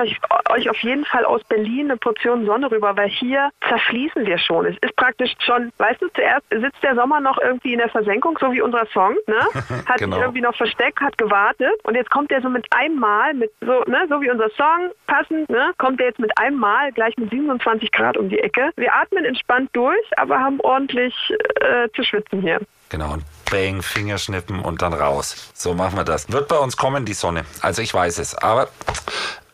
euch, 0.49 0.69
auf 0.69 0.77
jeden 0.79 1.05
Fall 1.05 1.23
aus 1.25 1.43
Berlin 1.45 1.89
eine 1.91 1.97
Portion 1.97 2.45
Sonne 2.45 2.69
rüber, 2.71 2.95
weil 2.97 3.09
hier 3.09 3.49
zerfließen 3.67 4.25
wir 4.25 4.37
schon. 4.37 4.65
Es 4.65 4.75
ist 4.81 4.95
praktisch 4.95 5.33
schon, 5.39 5.71
weißt 5.77 6.01
du, 6.01 6.07
zuerst 6.09 6.45
sitzt 6.49 6.81
der 6.83 6.95
Sommer 6.95 7.19
noch 7.19 7.37
irgendwie 7.39 7.73
in 7.73 7.79
der 7.79 7.89
Versenkung, 7.89 8.37
so 8.39 8.51
wie 8.51 8.61
unser 8.61 8.85
Song, 8.87 9.15
ne? 9.27 9.39
Hat 9.85 9.99
Genau. 9.99 10.15
sich 10.15 10.21
irgendwie 10.23 10.41
noch 10.41 10.55
versteckt, 10.55 10.99
hat 10.99 11.17
gewartet 11.17 11.73
und 11.83 11.95
jetzt 11.95 12.09
kommt 12.09 12.31
der 12.31 12.41
so 12.41 12.49
mit 12.49 12.65
einem 12.75 12.97
Mal, 12.99 13.33
mit 13.33 13.51
so, 13.61 13.83
ne, 13.87 14.05
so 14.09 14.19
wie 14.21 14.29
unser 14.31 14.49
Song, 14.51 14.91
passend, 15.07 15.49
ne, 15.49 15.71
kommt 15.77 15.99
der 15.99 16.07
jetzt 16.07 16.19
mit 16.19 16.35
einem 16.37 16.57
Mal 16.59 16.91
gleich 16.91 17.15
mit 17.17 17.29
27 17.29 17.91
Grad 17.91 18.17
um 18.17 18.29
die 18.29 18.39
Ecke. 18.39 18.71
Wir 18.77 18.95
atmen 18.95 19.25
entspannt 19.25 19.69
durch, 19.73 19.99
aber 20.17 20.39
haben 20.39 20.59
ordentlich 20.61 21.13
äh, 21.61 21.87
zu 21.95 22.03
schwitzen 22.03 22.41
hier. 22.41 22.59
Genau, 22.89 23.15
bang, 23.51 23.83
Fingerschnippen 23.83 24.59
und 24.59 24.81
dann 24.81 24.93
raus. 24.93 25.35
So 25.53 25.75
machen 25.75 25.95
wir 25.97 26.03
das. 26.03 26.31
Wird 26.31 26.47
bei 26.47 26.57
uns 26.57 26.75
kommen, 26.77 27.05
die 27.05 27.13
Sonne. 27.13 27.45
Also 27.61 27.83
ich 27.83 27.93
weiß 27.93 28.17
es. 28.17 28.33
Aber 28.33 28.69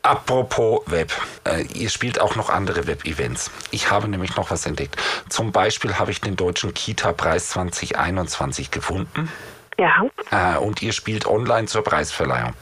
apropos 0.03 0.81
Web. 0.85 1.11
Äh, 1.43 1.63
ihr 1.73 1.89
spielt 1.89 2.21
auch 2.21 2.35
noch 2.37 2.49
andere 2.49 2.87
Web-Events. 2.87 3.51
Ich 3.71 3.91
habe 3.91 4.07
nämlich 4.07 4.37
noch 4.37 4.51
was 4.51 4.65
entdeckt. 4.65 4.95
Zum 5.27 5.51
Beispiel 5.51 5.99
habe 5.99 6.11
ich 6.11 6.21
den 6.21 6.37
Deutschen 6.37 6.73
Kita-Preis 6.73 7.49
2021 7.49 8.71
gefunden. 8.71 9.29
Ja, 9.77 10.05
Äh, 10.31 10.57
und 10.57 10.81
ihr 10.81 10.93
spielt 10.93 11.27
online 11.27 11.67
zur 11.67 11.83
Preisverleihung. 11.83 12.53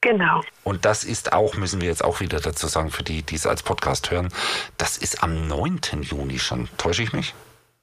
genau. 0.00 0.42
Und 0.64 0.84
das 0.84 1.02
ist 1.04 1.32
auch, 1.32 1.54
müssen 1.54 1.80
wir 1.80 1.88
jetzt 1.88 2.04
auch 2.04 2.20
wieder 2.20 2.40
dazu 2.40 2.66
sagen, 2.66 2.90
für 2.90 3.02
die, 3.02 3.22
die 3.22 3.36
es 3.36 3.46
als 3.46 3.62
Podcast 3.62 4.10
hören, 4.10 4.28
das 4.76 4.96
ist 4.98 5.22
am 5.22 5.46
9. 5.48 5.80
Juni 6.02 6.38
schon. 6.38 6.68
Täusche 6.76 7.02
ich 7.02 7.12
mich? 7.12 7.34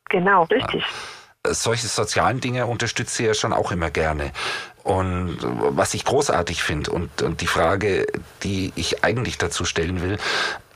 Genau, 0.10 0.44
richtig. 0.44 0.84
Äh, 0.84 0.88
Solche 1.54 1.88
sozialen 1.88 2.40
Dinge 2.40 2.66
unterstützt 2.66 3.20
ihr 3.20 3.28
ja 3.28 3.34
schon 3.34 3.54
auch 3.54 3.72
immer 3.72 3.92
gerne. 3.92 4.32
Und 4.84 5.40
äh, 5.40 5.48
was 5.48 5.94
ich 5.94 6.06
großartig 6.06 6.64
finde 6.64 6.92
und, 6.92 7.22
und 7.22 7.42
die 7.42 7.48
Frage, 7.48 8.06
die 8.44 8.72
ich 8.76 9.04
eigentlich 9.04 9.38
dazu 9.38 9.66
stellen 9.66 10.02
will, 10.02 10.18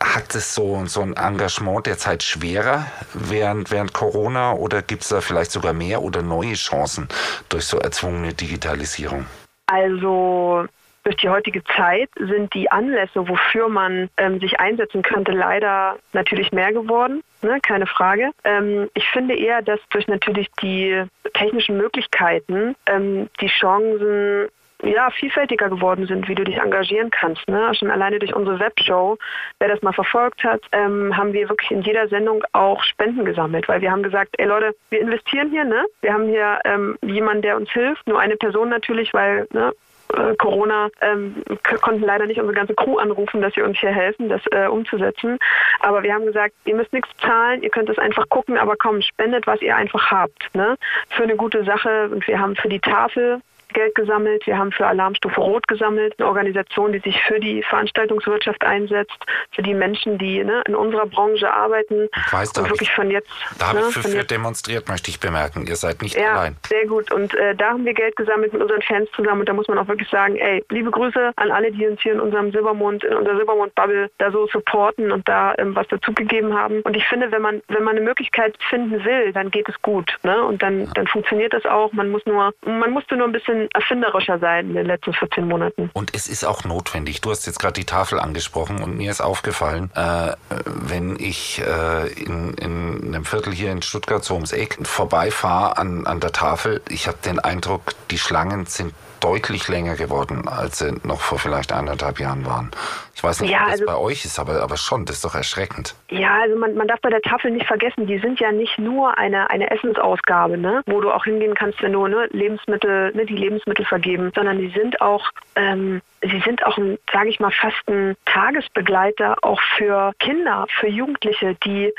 hat 0.01 0.33
es 0.33 0.55
so, 0.55 0.85
so 0.85 1.01
ein 1.01 1.13
Engagement 1.13 1.85
derzeit 1.85 2.23
schwerer 2.23 2.87
während, 3.13 3.69
während 3.69 3.93
Corona 3.93 4.53
oder 4.53 4.81
gibt 4.81 5.03
es 5.03 5.09
da 5.09 5.21
vielleicht 5.21 5.51
sogar 5.51 5.73
mehr 5.73 6.01
oder 6.01 6.21
neue 6.21 6.53
Chancen 6.53 7.07
durch 7.49 7.65
so 7.65 7.77
erzwungene 7.77 8.33
Digitalisierung? 8.33 9.25
Also 9.67 10.65
durch 11.03 11.17
die 11.17 11.29
heutige 11.29 11.63
Zeit 11.75 12.09
sind 12.17 12.53
die 12.53 12.71
Anlässe, 12.71 13.27
wofür 13.27 13.69
man 13.69 14.09
ähm, 14.17 14.39
sich 14.39 14.59
einsetzen 14.59 15.01
könnte, 15.01 15.31
leider 15.31 15.97
natürlich 16.13 16.51
mehr 16.51 16.73
geworden. 16.73 17.21
Ne, 17.41 17.59
keine 17.61 17.85
Frage. 17.85 18.31
Ähm, 18.43 18.89
ich 18.93 19.07
finde 19.09 19.35
eher, 19.35 19.61
dass 19.61 19.79
durch 19.91 20.07
natürlich 20.07 20.51
die 20.61 21.03
technischen 21.33 21.77
Möglichkeiten 21.77 22.75
ähm, 22.85 23.29
die 23.39 23.47
Chancen 23.47 24.49
ja, 24.83 25.09
vielfältiger 25.09 25.69
geworden 25.69 26.07
sind, 26.07 26.27
wie 26.27 26.35
du 26.35 26.43
dich 26.43 26.57
engagieren 26.57 27.09
kannst. 27.09 27.47
Ne? 27.47 27.73
Schon 27.75 27.91
alleine 27.91 28.19
durch 28.19 28.33
unsere 28.33 28.59
Webshow, 28.59 29.17
wer 29.59 29.67
das 29.67 29.81
mal 29.81 29.93
verfolgt 29.93 30.43
hat, 30.43 30.61
ähm, 30.71 31.15
haben 31.15 31.33
wir 31.33 31.49
wirklich 31.49 31.71
in 31.71 31.81
jeder 31.81 32.07
Sendung 32.07 32.43
auch 32.53 32.81
Spenden 32.83 33.25
gesammelt, 33.25 33.67
weil 33.67 33.81
wir 33.81 33.91
haben 33.91 34.03
gesagt, 34.03 34.35
ey 34.37 34.45
Leute, 34.45 34.75
wir 34.89 35.01
investieren 35.01 35.49
hier, 35.49 35.65
ne? 35.65 35.85
Wir 36.01 36.13
haben 36.13 36.27
hier 36.27 36.59
ähm, 36.63 36.97
jemanden, 37.01 37.41
der 37.41 37.57
uns 37.57 37.69
hilft, 37.71 38.07
nur 38.07 38.19
eine 38.19 38.37
Person 38.37 38.69
natürlich, 38.69 39.13
weil 39.13 39.47
ne, 39.51 39.73
äh, 40.15 40.35
Corona, 40.35 40.89
ähm, 41.01 41.43
konnten 41.81 42.03
leider 42.03 42.25
nicht 42.25 42.39
unsere 42.39 42.55
ganze 42.55 42.75
Crew 42.75 42.97
anrufen, 42.97 43.41
dass 43.41 43.53
sie 43.53 43.61
uns 43.61 43.79
hier 43.79 43.91
helfen, 43.91 44.29
das 44.29 44.41
äh, 44.51 44.67
umzusetzen. 44.67 45.37
Aber 45.81 46.03
wir 46.03 46.13
haben 46.13 46.25
gesagt, 46.25 46.53
ihr 46.65 46.75
müsst 46.75 46.93
nichts 46.93 47.09
zahlen, 47.21 47.61
ihr 47.61 47.69
könnt 47.69 47.89
es 47.89 47.97
einfach 47.97 48.27
gucken, 48.29 48.57
aber 48.57 48.75
komm, 48.77 49.01
spendet, 49.01 49.47
was 49.47 49.61
ihr 49.61 49.75
einfach 49.75 50.11
habt, 50.11 50.53
ne? 50.53 50.75
Für 51.09 51.23
eine 51.23 51.35
gute 51.35 51.63
Sache. 51.63 52.09
Und 52.09 52.27
wir 52.27 52.39
haben 52.39 52.55
für 52.55 52.69
die 52.69 52.79
Tafel 52.79 53.41
Geld 53.73 53.95
gesammelt. 53.95 54.45
Wir 54.45 54.57
haben 54.57 54.71
für 54.71 54.87
Alarmstufe 54.87 55.39
Rot 55.39 55.67
gesammelt, 55.67 56.13
eine 56.17 56.27
Organisation, 56.27 56.91
die 56.91 56.99
sich 56.99 57.21
für 57.23 57.39
die 57.39 57.63
Veranstaltungswirtschaft 57.63 58.63
einsetzt, 58.63 59.17
für 59.51 59.61
die 59.61 59.73
Menschen, 59.73 60.17
die 60.17 60.43
ne, 60.43 60.63
in 60.67 60.75
unserer 60.75 61.05
Branche 61.05 61.51
arbeiten. 61.51 62.09
Ich 62.15 62.33
weiß, 62.33 62.53
da 62.53 62.61
und 62.61 62.69
wirklich 62.69 62.89
ich, 62.89 62.95
von 62.95 63.11
jetzt. 63.11 63.29
Da 63.57 63.69
habe 63.69 63.79
ne, 63.79 63.85
ich 63.89 63.93
für, 63.93 64.07
für 64.07 64.23
demonstriert, 64.23 64.87
möchte 64.87 65.09
ich 65.09 65.19
bemerken. 65.19 65.65
Ihr 65.67 65.75
seid 65.75 66.01
nicht 66.01 66.15
ja, 66.15 66.33
allein. 66.33 66.57
Sehr 66.67 66.85
gut. 66.85 67.11
Und 67.11 67.33
äh, 67.35 67.55
da 67.55 67.69
haben 67.69 67.85
wir 67.85 67.93
Geld 67.93 68.15
gesammelt 68.15 68.53
mit 68.53 68.61
unseren 68.61 68.81
Fans 68.81 69.09
zusammen. 69.15 69.41
Und 69.41 69.49
da 69.49 69.53
muss 69.53 69.67
man 69.67 69.77
auch 69.77 69.87
wirklich 69.87 70.09
sagen, 70.09 70.35
ey, 70.37 70.63
liebe 70.69 70.91
Grüße 70.91 71.31
an 71.35 71.51
alle, 71.51 71.71
die 71.71 71.87
uns 71.87 72.01
hier 72.01 72.13
in 72.13 72.19
unserem 72.19 72.51
Silbermond, 72.51 73.03
in 73.03 73.15
unserer 73.15 73.37
Silbermond-Bubble 73.37 74.09
da 74.17 74.31
so 74.31 74.47
supporten 74.47 75.11
und 75.11 75.27
da 75.27 75.53
ähm, 75.57 75.75
was 75.75 75.87
dazugegeben 75.87 76.57
haben. 76.57 76.81
Und 76.81 76.95
ich 76.95 77.05
finde, 77.07 77.31
wenn 77.31 77.41
man, 77.41 77.61
wenn 77.67 77.83
man 77.83 77.95
eine 77.95 78.05
Möglichkeit 78.05 78.55
finden 78.69 79.03
will, 79.03 79.31
dann 79.33 79.51
geht 79.51 79.67
es 79.69 79.81
gut. 79.81 80.17
Ne? 80.23 80.43
Und 80.43 80.61
dann, 80.61 80.85
ja. 80.85 80.91
dann 80.95 81.07
funktioniert 81.07 81.53
das 81.53 81.65
auch. 81.65 81.91
Man 81.93 82.09
muss 82.09 82.25
nur, 82.25 82.53
man 82.65 82.91
musste 82.91 83.15
nur 83.15 83.27
ein 83.27 83.31
bisschen 83.31 83.58
erfinderischer 83.73 84.39
sein 84.39 84.69
in 84.69 84.75
den 84.75 84.85
letzten 84.85 85.13
14 85.13 85.47
Monaten. 85.47 85.89
Und 85.93 86.13
es 86.15 86.27
ist 86.27 86.45
auch 86.45 86.63
notwendig. 86.63 87.21
Du 87.21 87.31
hast 87.31 87.45
jetzt 87.45 87.59
gerade 87.59 87.73
die 87.73 87.85
Tafel 87.85 88.19
angesprochen 88.19 88.81
und 88.81 88.97
mir 88.97 89.11
ist 89.11 89.21
aufgefallen, 89.21 89.91
äh, 89.95 90.33
wenn 90.65 91.17
ich 91.19 91.61
äh, 91.61 92.07
in, 92.13 92.53
in 92.55 93.13
einem 93.13 93.25
Viertel 93.25 93.53
hier 93.53 93.71
in 93.71 93.81
Stuttgart 93.81 94.23
so 94.23 94.35
ums 94.35 94.51
Eck 94.51 94.77
vorbeifahre 94.83 95.77
an, 95.77 96.05
an 96.07 96.19
der 96.19 96.31
Tafel, 96.31 96.81
ich 96.89 97.07
habe 97.07 97.17
den 97.23 97.39
Eindruck, 97.39 97.81
die 98.11 98.17
Schlangen 98.17 98.65
sind 98.65 98.93
deutlich 99.19 99.67
länger 99.67 99.95
geworden, 99.95 100.47
als 100.47 100.79
sie 100.79 100.95
noch 101.03 101.21
vor 101.21 101.39
vielleicht 101.39 101.71
eineinhalb 101.71 102.19
Jahren 102.19 102.45
waren. 102.45 102.71
Ich 103.19 103.23
weiß 103.23 103.41
nicht, 103.41 103.51
ja, 103.51 103.57
ob 103.57 103.63
das 103.65 103.71
also, 103.73 103.85
bei 103.85 103.97
euch 103.97 104.23
ist, 104.23 104.39
aber, 104.39 104.63
aber 104.63 104.77
schon, 104.77 105.03
das 105.03 105.17
ist 105.17 105.25
doch 105.25 105.35
erschreckend. 105.35 105.93
Ja, 106.09 106.39
also 106.39 106.55
man, 106.55 106.73
man 106.75 106.87
darf 106.87 107.01
bei 107.01 107.09
der 107.09 107.21
Tafel 107.21 107.51
nicht 107.51 107.67
vergessen, 107.67 108.07
die 108.07 108.17
sind 108.17 108.39
ja 108.39 108.53
nicht 108.53 108.79
nur 108.79 109.17
eine, 109.17 109.49
eine 109.49 109.69
Essensausgabe, 109.71 110.57
ne, 110.57 110.83
wo 110.85 111.01
du 111.01 111.11
auch 111.11 111.25
hingehen 111.25 111.53
kannst, 111.53 111.81
wenn 111.81 111.91
du 111.91 112.07
ne, 112.07 112.29
Lebensmittel, 112.31 113.11
ne, 113.13 113.25
die 113.25 113.35
Lebensmittel 113.35 113.83
vergeben, 113.83 114.31
sondern 114.33 114.57
die 114.59 114.69
sind 114.69 115.01
auch, 115.01 115.31
ähm, 115.57 116.01
sie 116.21 116.39
sind 116.45 116.65
auch, 116.65 116.77
sage 117.11 117.27
ich 117.27 117.41
mal, 117.41 117.51
fast 117.51 117.85
ein 117.89 118.15
Tagesbegleiter 118.25 119.35
auch 119.41 119.59
für 119.75 120.13
Kinder, 120.19 120.65
für 120.79 120.87
Jugendliche, 120.87 121.57
die 121.65 121.91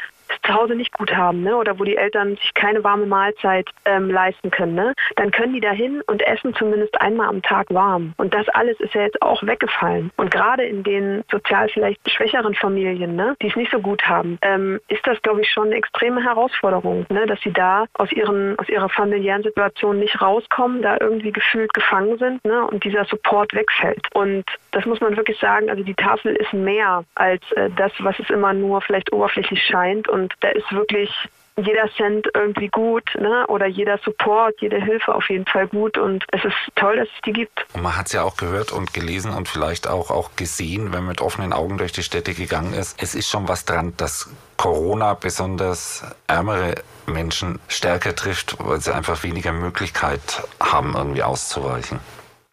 zu 0.44 0.54
Hause 0.54 0.74
nicht 0.74 0.92
gut 0.92 1.14
haben 1.14 1.42
ne? 1.42 1.56
oder 1.56 1.78
wo 1.78 1.84
die 1.84 1.96
Eltern 1.96 2.36
sich 2.36 2.54
keine 2.54 2.82
warme 2.84 3.06
Mahlzeit 3.06 3.68
ähm, 3.84 4.10
leisten 4.10 4.50
können, 4.50 4.74
ne? 4.74 4.94
dann 5.16 5.30
können 5.30 5.54
die 5.54 5.60
dahin 5.60 6.02
und 6.06 6.22
essen 6.22 6.54
zumindest 6.54 7.00
einmal 7.00 7.28
am 7.28 7.42
Tag 7.42 7.66
warm. 7.70 8.14
Und 8.16 8.34
das 8.34 8.48
alles 8.50 8.78
ist 8.80 8.94
ja 8.94 9.02
jetzt 9.02 9.20
auch 9.22 9.42
weggefallen. 9.42 10.10
Und 10.16 10.30
gerade 10.30 10.64
in 10.64 10.82
den 10.82 11.24
sozial 11.30 11.68
vielleicht 11.68 11.98
schwächeren 12.10 12.54
Familien, 12.54 13.16
ne, 13.16 13.36
die 13.42 13.48
es 13.48 13.56
nicht 13.56 13.70
so 13.70 13.80
gut 13.80 14.02
haben, 14.06 14.38
ähm, 14.42 14.80
ist 14.88 15.06
das, 15.06 15.20
glaube 15.22 15.42
ich, 15.42 15.50
schon 15.50 15.68
eine 15.68 15.76
extreme 15.76 16.22
Herausforderung, 16.22 17.06
ne? 17.08 17.26
dass 17.26 17.40
sie 17.40 17.52
da 17.52 17.86
aus, 17.94 18.12
ihren, 18.12 18.58
aus 18.58 18.68
ihrer 18.68 18.88
familiären 18.88 19.42
Situation 19.42 19.98
nicht 19.98 20.20
rauskommen, 20.20 20.82
da 20.82 20.96
irgendwie 21.00 21.32
gefühlt 21.32 21.72
gefangen 21.74 22.18
sind 22.18 22.44
ne? 22.44 22.66
und 22.66 22.84
dieser 22.84 23.04
Support 23.04 23.54
wegfällt. 23.54 24.06
Und 24.14 24.44
das 24.72 24.84
muss 24.86 25.00
man 25.00 25.16
wirklich 25.16 25.38
sagen, 25.38 25.70
also 25.70 25.82
die 25.82 25.94
Tafel 25.94 26.36
ist 26.36 26.52
mehr 26.52 27.04
als 27.14 27.42
äh, 27.52 27.70
das, 27.76 27.92
was 28.00 28.18
es 28.18 28.30
immer 28.30 28.52
nur 28.52 28.80
vielleicht 28.80 29.12
oberflächlich 29.12 29.62
scheint. 29.62 30.08
Und 30.08 30.19
und 30.20 30.34
da 30.40 30.48
ist 30.50 30.70
wirklich 30.72 31.10
jeder 31.56 31.90
Cent 31.96 32.28
irgendwie 32.34 32.68
gut, 32.68 33.04
ne? 33.18 33.46
Oder 33.48 33.66
jeder 33.66 33.98
Support, 33.98 34.60
jede 34.60 34.82
Hilfe 34.82 35.14
auf 35.14 35.28
jeden 35.28 35.46
Fall 35.46 35.66
gut 35.66 35.98
und 35.98 36.24
es 36.32 36.44
ist 36.44 36.54
toll, 36.76 36.96
dass 36.96 37.08
es 37.08 37.20
die 37.26 37.32
gibt. 37.32 37.66
Und 37.74 37.82
man 37.82 37.96
hat 37.96 38.06
es 38.06 38.12
ja 38.12 38.22
auch 38.22 38.36
gehört 38.36 38.72
und 38.72 38.94
gelesen 38.94 39.32
und 39.32 39.48
vielleicht 39.48 39.88
auch, 39.88 40.10
auch 40.10 40.30
gesehen, 40.36 40.92
wenn 40.92 41.00
man 41.00 41.08
mit 41.08 41.20
offenen 41.20 41.52
Augen 41.52 41.78
durch 41.78 41.92
die 41.92 42.02
Städte 42.02 42.34
gegangen 42.34 42.72
ist. 42.72 43.02
Es 43.02 43.14
ist 43.14 43.28
schon 43.28 43.48
was 43.48 43.64
dran, 43.64 43.94
dass 43.96 44.30
Corona 44.56 45.14
besonders 45.14 46.04
ärmere 46.26 46.76
Menschen 47.06 47.58
stärker 47.68 48.14
trifft, 48.14 48.56
weil 48.60 48.80
sie 48.80 48.94
einfach 48.94 49.22
weniger 49.22 49.52
Möglichkeit 49.52 50.42
haben, 50.60 50.94
irgendwie 50.96 51.22
auszuweichen. 51.22 51.98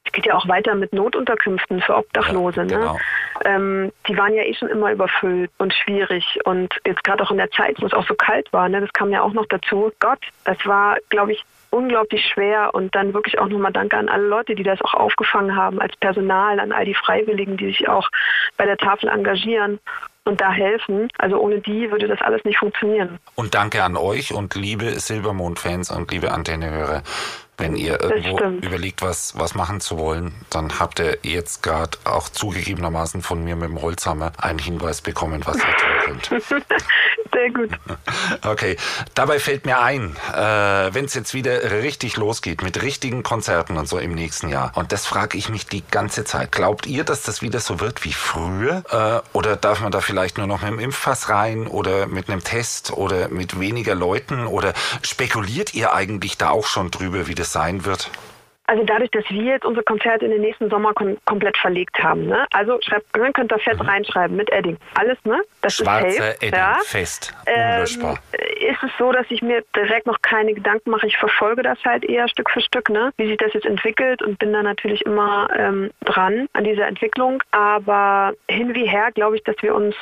Es 0.05 0.11
geht 0.13 0.25
ja 0.25 0.35
auch 0.35 0.47
weiter 0.47 0.73
mit 0.73 0.93
Notunterkünften 0.93 1.81
für 1.81 1.97
Obdachlose. 1.97 2.61
Ja, 2.61 2.63
ne? 2.63 2.73
genau. 2.73 2.93
ne? 2.93 2.99
Ähm, 3.47 3.93
die 4.07 4.17
waren 4.17 4.33
ja 4.33 4.43
eh 4.43 4.53
schon 4.53 4.67
immer 4.67 4.91
überfüllt 4.91 5.49
und 5.57 5.73
schwierig. 5.73 6.39
Und 6.43 6.73
jetzt 6.85 7.03
gerade 7.03 7.23
auch 7.23 7.31
in 7.31 7.37
der 7.37 7.49
Zeit, 7.51 7.81
wo 7.81 7.85
es 7.85 7.93
auch 7.93 8.05
so 8.05 8.13
kalt 8.13 8.51
war, 8.51 8.67
ne, 8.67 8.81
das 8.81 8.91
kam 8.91 9.09
ja 9.09 9.21
auch 9.21 9.33
noch 9.33 9.45
dazu. 9.47 9.91
Gott, 9.99 10.19
das 10.43 10.57
war, 10.65 10.97
glaube 11.09 11.31
ich, 11.31 11.43
unglaublich 11.69 12.25
schwer 12.25 12.73
und 12.73 12.93
dann 12.93 13.13
wirklich 13.13 13.39
auch 13.39 13.47
nochmal 13.47 13.71
Danke 13.71 13.97
an 13.97 14.09
alle 14.09 14.27
Leute, 14.27 14.55
die 14.55 14.63
das 14.63 14.81
auch 14.81 14.93
aufgefangen 14.93 15.55
haben 15.55 15.79
als 15.79 15.95
Personal, 15.97 16.59
an 16.59 16.71
all 16.71 16.85
die 16.85 16.93
Freiwilligen, 16.93 17.57
die 17.57 17.67
sich 17.67 17.87
auch 17.87 18.09
bei 18.57 18.65
der 18.65 18.77
Tafel 18.77 19.09
engagieren 19.09 19.79
und 20.27 20.41
da 20.41 20.51
helfen. 20.51 21.07
Also 21.17 21.37
ohne 21.37 21.59
die 21.59 21.89
würde 21.89 22.07
das 22.07 22.21
alles 22.21 22.43
nicht 22.43 22.59
funktionieren. 22.59 23.19
Und 23.35 23.55
danke 23.55 23.83
an 23.83 23.97
euch 23.97 24.33
und 24.33 24.55
liebe 24.55 24.99
Silbermond-Fans 24.99 25.91
und 25.91 26.11
liebe 26.11 26.31
Antennehörer. 26.31 27.03
Wenn 27.59 27.75
ihr 27.75 27.99
irgendwo 27.99 28.37
überlegt, 28.63 29.01
was, 29.01 29.33
was 29.39 29.55
machen 29.55 29.81
zu 29.81 29.97
wollen, 29.97 30.31
dann 30.51 30.79
habt 30.79 30.99
ihr 30.99 31.17
jetzt 31.23 31.63
gerade 31.63 31.97
auch 32.03 32.29
zugegebenermaßen 32.29 33.23
von 33.23 33.43
mir 33.43 33.55
mit 33.55 33.69
dem 33.69 33.81
Holzhammer 33.81 34.31
einen 34.37 34.59
Hinweis 34.59 35.01
bekommen, 35.01 35.41
was 35.43 35.57
ihr 35.57 35.63
tun 35.63 36.21
könnt. 36.29 36.43
Sehr 37.33 37.49
gut. 37.51 37.69
Okay, 38.43 38.77
dabei 39.13 39.39
fällt 39.39 39.65
mir 39.65 39.79
ein, 39.79 40.15
äh, 40.33 40.93
wenn 40.93 41.05
es 41.05 41.13
jetzt 41.13 41.33
wieder 41.33 41.71
richtig 41.71 42.17
losgeht 42.17 42.61
mit 42.61 42.81
richtigen 42.81 43.23
Konzerten 43.23 43.77
und 43.77 43.87
so 43.87 43.97
im 43.97 44.13
nächsten 44.13 44.49
Jahr, 44.49 44.71
und 44.75 44.91
das 44.91 45.05
frage 45.05 45.37
ich 45.37 45.49
mich 45.49 45.65
die 45.65 45.83
ganze 45.89 46.23
Zeit, 46.23 46.51
glaubt 46.51 46.85
ihr, 46.87 47.03
dass 47.03 47.23
das 47.23 47.41
wieder 47.41 47.59
so 47.59 47.79
wird 47.79 48.05
wie 48.05 48.13
früher? 48.13 48.83
Äh, 48.89 49.37
oder 49.37 49.55
darf 49.55 49.81
man 49.81 49.91
da 49.91 50.01
vielleicht 50.01 50.16
nur 50.37 50.47
noch 50.47 50.61
mit 50.61 50.71
dem 50.71 50.79
Impfpass 50.79 51.29
rein 51.29 51.67
oder 51.67 52.07
mit 52.07 52.29
einem 52.29 52.43
Test 52.43 52.91
oder 52.91 53.29
mit 53.29 53.59
weniger 53.59 53.95
Leuten? 53.95 54.47
Oder 54.47 54.73
spekuliert 55.01 55.73
ihr 55.73 55.93
eigentlich 55.93 56.37
da 56.37 56.49
auch 56.49 56.67
schon 56.67 56.91
drüber, 56.91 57.27
wie 57.27 57.35
das 57.35 57.51
sein 57.51 57.85
wird? 57.85 58.09
Also 58.67 58.83
dadurch, 58.83 59.09
dass 59.11 59.23
wir 59.29 59.43
jetzt 59.43 59.65
unsere 59.65 59.83
Konzerte 59.83 60.25
in 60.25 60.31
den 60.31 60.41
nächsten 60.41 60.69
Sommer 60.69 60.93
kom 60.93 61.17
komplett 61.25 61.57
verlegt 61.57 61.97
haben, 62.03 62.25
ne? 62.27 62.45
Also 62.51 62.77
schreibt, 62.81 63.05
dann 63.13 63.31
könnt 63.31 63.51
ihr 63.51 63.59
fett 63.59 63.79
mhm. 63.81 63.87
reinschreiben 63.87 64.35
mit 64.35 64.51
Edding. 64.51 64.77
Alles, 64.95 65.17
ne? 65.23 65.41
Das 65.61 65.75
Schwarze 65.75 66.07
ist 66.07 66.43
Edding, 66.43 66.59
ja. 66.59 66.77
fest, 66.83 67.33
unlöschbar. 67.45 68.19
Ähm, 68.33 68.71
ist 68.71 68.83
es 68.83 68.91
so, 68.99 69.11
dass 69.13 69.25
ich 69.29 69.41
mir 69.41 69.63
direkt 69.73 70.05
noch 70.05 70.21
keine 70.21 70.53
Gedanken 70.53 70.89
mache. 70.89 71.07
Ich 71.07 71.17
verfolge 71.17 71.63
das 71.63 71.79
halt 71.85 72.03
eher 72.03 72.27
Stück 72.27 72.49
für 72.51 72.61
Stück, 72.61 72.89
ne? 72.89 73.13
Wie 73.15 73.27
sich 73.27 73.37
das 73.37 73.53
jetzt 73.53 73.65
entwickelt 73.65 74.21
und 74.21 74.37
bin 74.37 74.51
da 74.51 74.61
natürlich 74.61 75.05
immer 75.05 75.47
ähm, 75.57 75.91
dran 76.03 76.47
an 76.51 76.65
dieser 76.65 76.87
Entwicklung. 76.87 77.41
Aber 77.51 78.33
hin 78.49 78.75
wie 78.75 78.85
her 78.85 79.11
glaube 79.13 79.37
ich, 79.37 79.43
dass 79.43 79.55
wir 79.61 79.73
uns 79.73 79.95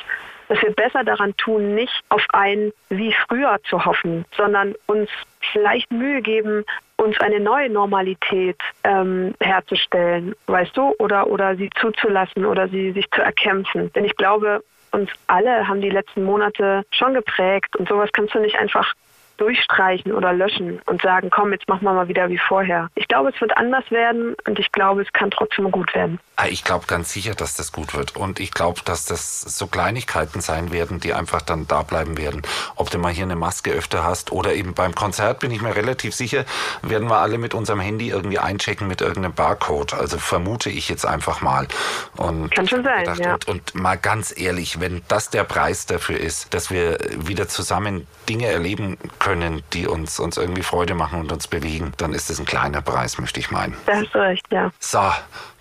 dass 0.48 0.60
wir 0.62 0.72
besser 0.72 1.04
daran 1.04 1.36
tun, 1.36 1.74
nicht 1.74 1.92
auf 2.08 2.24
ein 2.32 2.72
wie 2.88 3.14
früher 3.28 3.58
zu 3.68 3.84
hoffen, 3.84 4.24
sondern 4.36 4.74
uns 4.86 5.10
vielleicht 5.52 5.90
Mühe 5.90 6.22
geben, 6.22 6.64
uns 6.96 7.18
eine 7.20 7.40
neue 7.40 7.68
Normalität 7.68 8.58
ähm, 8.84 9.34
herzustellen, 9.40 10.34
weißt 10.46 10.76
du, 10.76 10.94
oder, 10.98 11.26
oder 11.26 11.56
sie 11.56 11.70
zuzulassen 11.80 12.44
oder 12.44 12.68
sie 12.68 12.92
sich 12.92 13.10
zu 13.10 13.20
erkämpfen. 13.20 13.92
Denn 13.92 14.04
ich 14.04 14.16
glaube, 14.16 14.62
uns 14.92 15.10
alle 15.26 15.68
haben 15.68 15.80
die 15.80 15.90
letzten 15.90 16.24
Monate 16.24 16.84
schon 16.90 17.14
geprägt 17.14 17.76
und 17.76 17.88
sowas 17.88 18.10
kannst 18.12 18.34
du 18.34 18.38
nicht 18.40 18.56
einfach 18.58 18.94
durchstreichen 19.36 20.12
oder 20.12 20.32
löschen 20.32 20.80
und 20.86 21.02
sagen, 21.02 21.30
komm, 21.30 21.52
jetzt 21.52 21.68
machen 21.68 21.84
wir 21.84 21.92
mal 21.92 22.08
wieder 22.08 22.28
wie 22.28 22.38
vorher. 22.38 22.88
Ich 22.94 23.08
glaube, 23.08 23.30
es 23.34 23.40
wird 23.40 23.56
anders 23.56 23.90
werden 23.90 24.34
und 24.46 24.58
ich 24.58 24.72
glaube, 24.72 25.02
es 25.02 25.12
kann 25.12 25.30
trotzdem 25.30 25.70
gut 25.70 25.94
werden. 25.94 26.18
Ah, 26.38 26.48
ich 26.48 26.64
glaube 26.64 26.86
ganz 26.86 27.12
sicher, 27.12 27.34
dass 27.34 27.54
das 27.54 27.72
gut 27.72 27.94
wird. 27.94 28.14
Und 28.14 28.40
ich 28.40 28.50
glaube, 28.50 28.82
dass 28.84 29.06
das 29.06 29.40
so 29.40 29.66
Kleinigkeiten 29.66 30.42
sein 30.42 30.70
werden, 30.70 31.00
die 31.00 31.14
einfach 31.14 31.40
dann 31.40 31.66
da 31.66 31.82
bleiben 31.82 32.18
werden. 32.18 32.42
Ob 32.74 32.90
du 32.90 32.98
mal 32.98 33.10
hier 33.10 33.24
eine 33.24 33.36
Maske 33.36 33.70
öfter 33.72 34.04
hast 34.04 34.32
oder 34.32 34.52
eben 34.52 34.74
beim 34.74 34.94
Konzert, 34.94 35.40
bin 35.40 35.50
ich 35.50 35.62
mir 35.62 35.74
relativ 35.74 36.14
sicher, 36.14 36.44
werden 36.82 37.08
wir 37.08 37.18
alle 37.18 37.38
mit 37.38 37.54
unserem 37.54 37.80
Handy 37.80 38.10
irgendwie 38.10 38.38
einchecken 38.38 38.86
mit 38.86 39.00
irgendeinem 39.00 39.32
Barcode. 39.32 39.94
Also 39.94 40.18
vermute 40.18 40.68
ich 40.68 40.90
jetzt 40.90 41.06
einfach 41.06 41.40
mal. 41.40 41.68
Und 42.16 42.50
Kann 42.54 42.68
schon 42.68 42.84
sein, 42.84 43.00
gedacht, 43.00 43.20
ja. 43.20 43.34
Und, 43.34 43.48
und 43.48 43.74
mal 43.74 43.96
ganz 43.96 44.38
ehrlich, 44.38 44.78
wenn 44.78 45.02
das 45.08 45.30
der 45.30 45.44
Preis 45.44 45.86
dafür 45.86 46.20
ist, 46.20 46.52
dass 46.52 46.70
wir 46.70 46.98
wieder 47.16 47.48
zusammen 47.48 48.06
Dinge 48.28 48.46
erleben 48.48 48.98
können, 49.26 49.64
die 49.72 49.88
uns, 49.88 50.20
uns 50.20 50.36
irgendwie 50.36 50.62
Freude 50.62 50.94
machen 50.94 51.18
und 51.18 51.32
uns 51.32 51.48
bewegen, 51.48 51.92
dann 51.96 52.12
ist 52.12 52.30
es 52.30 52.38
ein 52.38 52.46
kleiner 52.46 52.80
Preis, 52.80 53.18
möchte 53.18 53.40
ich 53.40 53.50
meinen. 53.50 53.76
Da 53.84 53.96
hast 53.96 54.14
du 54.14 54.18
recht, 54.18 54.46
ja. 54.52 54.70
So, 54.78 55.02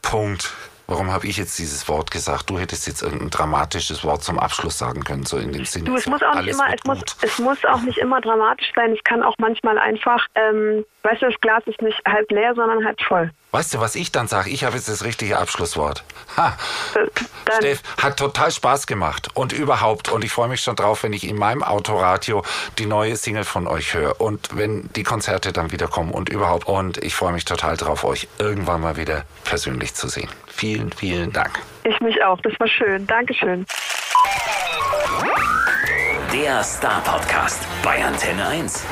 Punkt. 0.03 0.53
Warum 0.85 1.11
habe 1.11 1.25
ich 1.25 1.37
jetzt 1.37 1.57
dieses 1.57 1.89
Wort 1.89 2.11
gesagt? 2.11 2.47
Du 2.51 2.59
hättest 2.59 2.85
jetzt 2.85 3.01
irgendein 3.01 3.31
dramatisches 3.31 4.03
Wort 4.03 4.23
zum 4.23 4.37
Abschluss 4.37 4.77
sagen 4.77 5.03
können, 5.03 5.25
so 5.25 5.37
in 5.37 5.51
dem 5.51 5.65
Sinne. 5.65 5.85
Du, 5.85 5.95
es 5.95 6.05
muss 6.05 6.21
auch 6.21 6.35
nicht 6.35 6.49
immer, 6.49 6.71
es 6.71 6.83
muss, 6.83 6.99
es 7.23 7.39
muss 7.39 7.65
auch 7.65 7.81
nicht 7.81 7.97
immer 7.97 8.21
dramatisch 8.21 8.71
sein. 8.75 8.91
Es 8.91 9.03
kann 9.03 9.23
auch 9.23 9.33
manchmal 9.39 9.79
einfach 9.79 10.27
ähm, 10.35 10.85
Weißt 11.05 11.21
du, 11.21 11.27
das 11.27 11.39
Glas 11.39 11.61
ist 11.67 11.79
nicht 11.83 12.01
halb 12.07 12.31
leer, 12.31 12.55
sondern 12.55 12.83
halb 12.83 12.99
voll. 12.99 13.29
Weißt 13.51 13.75
du, 13.75 13.79
was 13.79 13.93
ich 13.93 14.11
dann 14.11 14.27
sage? 14.27 14.49
Ich 14.49 14.63
habe 14.63 14.75
jetzt 14.75 14.89
das 14.89 15.03
richtige 15.03 15.37
Abschlusswort. 15.37 16.03
Ha. 16.35 16.57
Dann, 16.95 17.57
Steff, 17.57 17.83
hat 18.01 18.17
total 18.17 18.49
Spaß 18.49 18.87
gemacht 18.87 19.29
und 19.35 19.53
überhaupt. 19.53 20.09
Und 20.09 20.23
ich 20.23 20.31
freue 20.31 20.47
mich 20.47 20.61
schon 20.61 20.75
drauf, 20.75 21.03
wenn 21.03 21.13
ich 21.13 21.27
in 21.27 21.37
meinem 21.37 21.61
Autoradio 21.61 22.43
die 22.79 22.87
neue 22.87 23.17
Single 23.17 23.43
von 23.43 23.67
euch 23.67 23.93
höre 23.93 24.19
und 24.19 24.57
wenn 24.57 24.89
die 24.95 25.03
Konzerte 25.03 25.53
dann 25.53 25.71
wieder 25.71 25.87
kommen 25.87 26.09
und 26.09 26.29
überhaupt. 26.29 26.67
Und 26.67 26.97
ich 27.03 27.13
freue 27.13 27.33
mich 27.33 27.45
total 27.45 27.77
drauf, 27.77 28.03
euch 28.03 28.27
irgendwann 28.39 28.81
mal 28.81 28.97
wieder 28.97 29.25
persönlich 29.43 29.93
zu 29.93 30.07
sehen. 30.07 30.29
Vielen, 30.47 30.91
vielen 30.91 31.31
Dank. 31.31 31.59
ich 31.83 31.99
mich 31.99 32.23
auch. 32.23 32.41
Das 32.41 32.59
war 32.59 32.67
schön. 32.67 33.05
Dankeschön. 33.05 33.67
Der 36.33 36.63
Star 36.63 37.01
Podcast 37.01 37.61
bei 37.83 38.03
Antenne 38.03 38.47
1. 38.47 38.83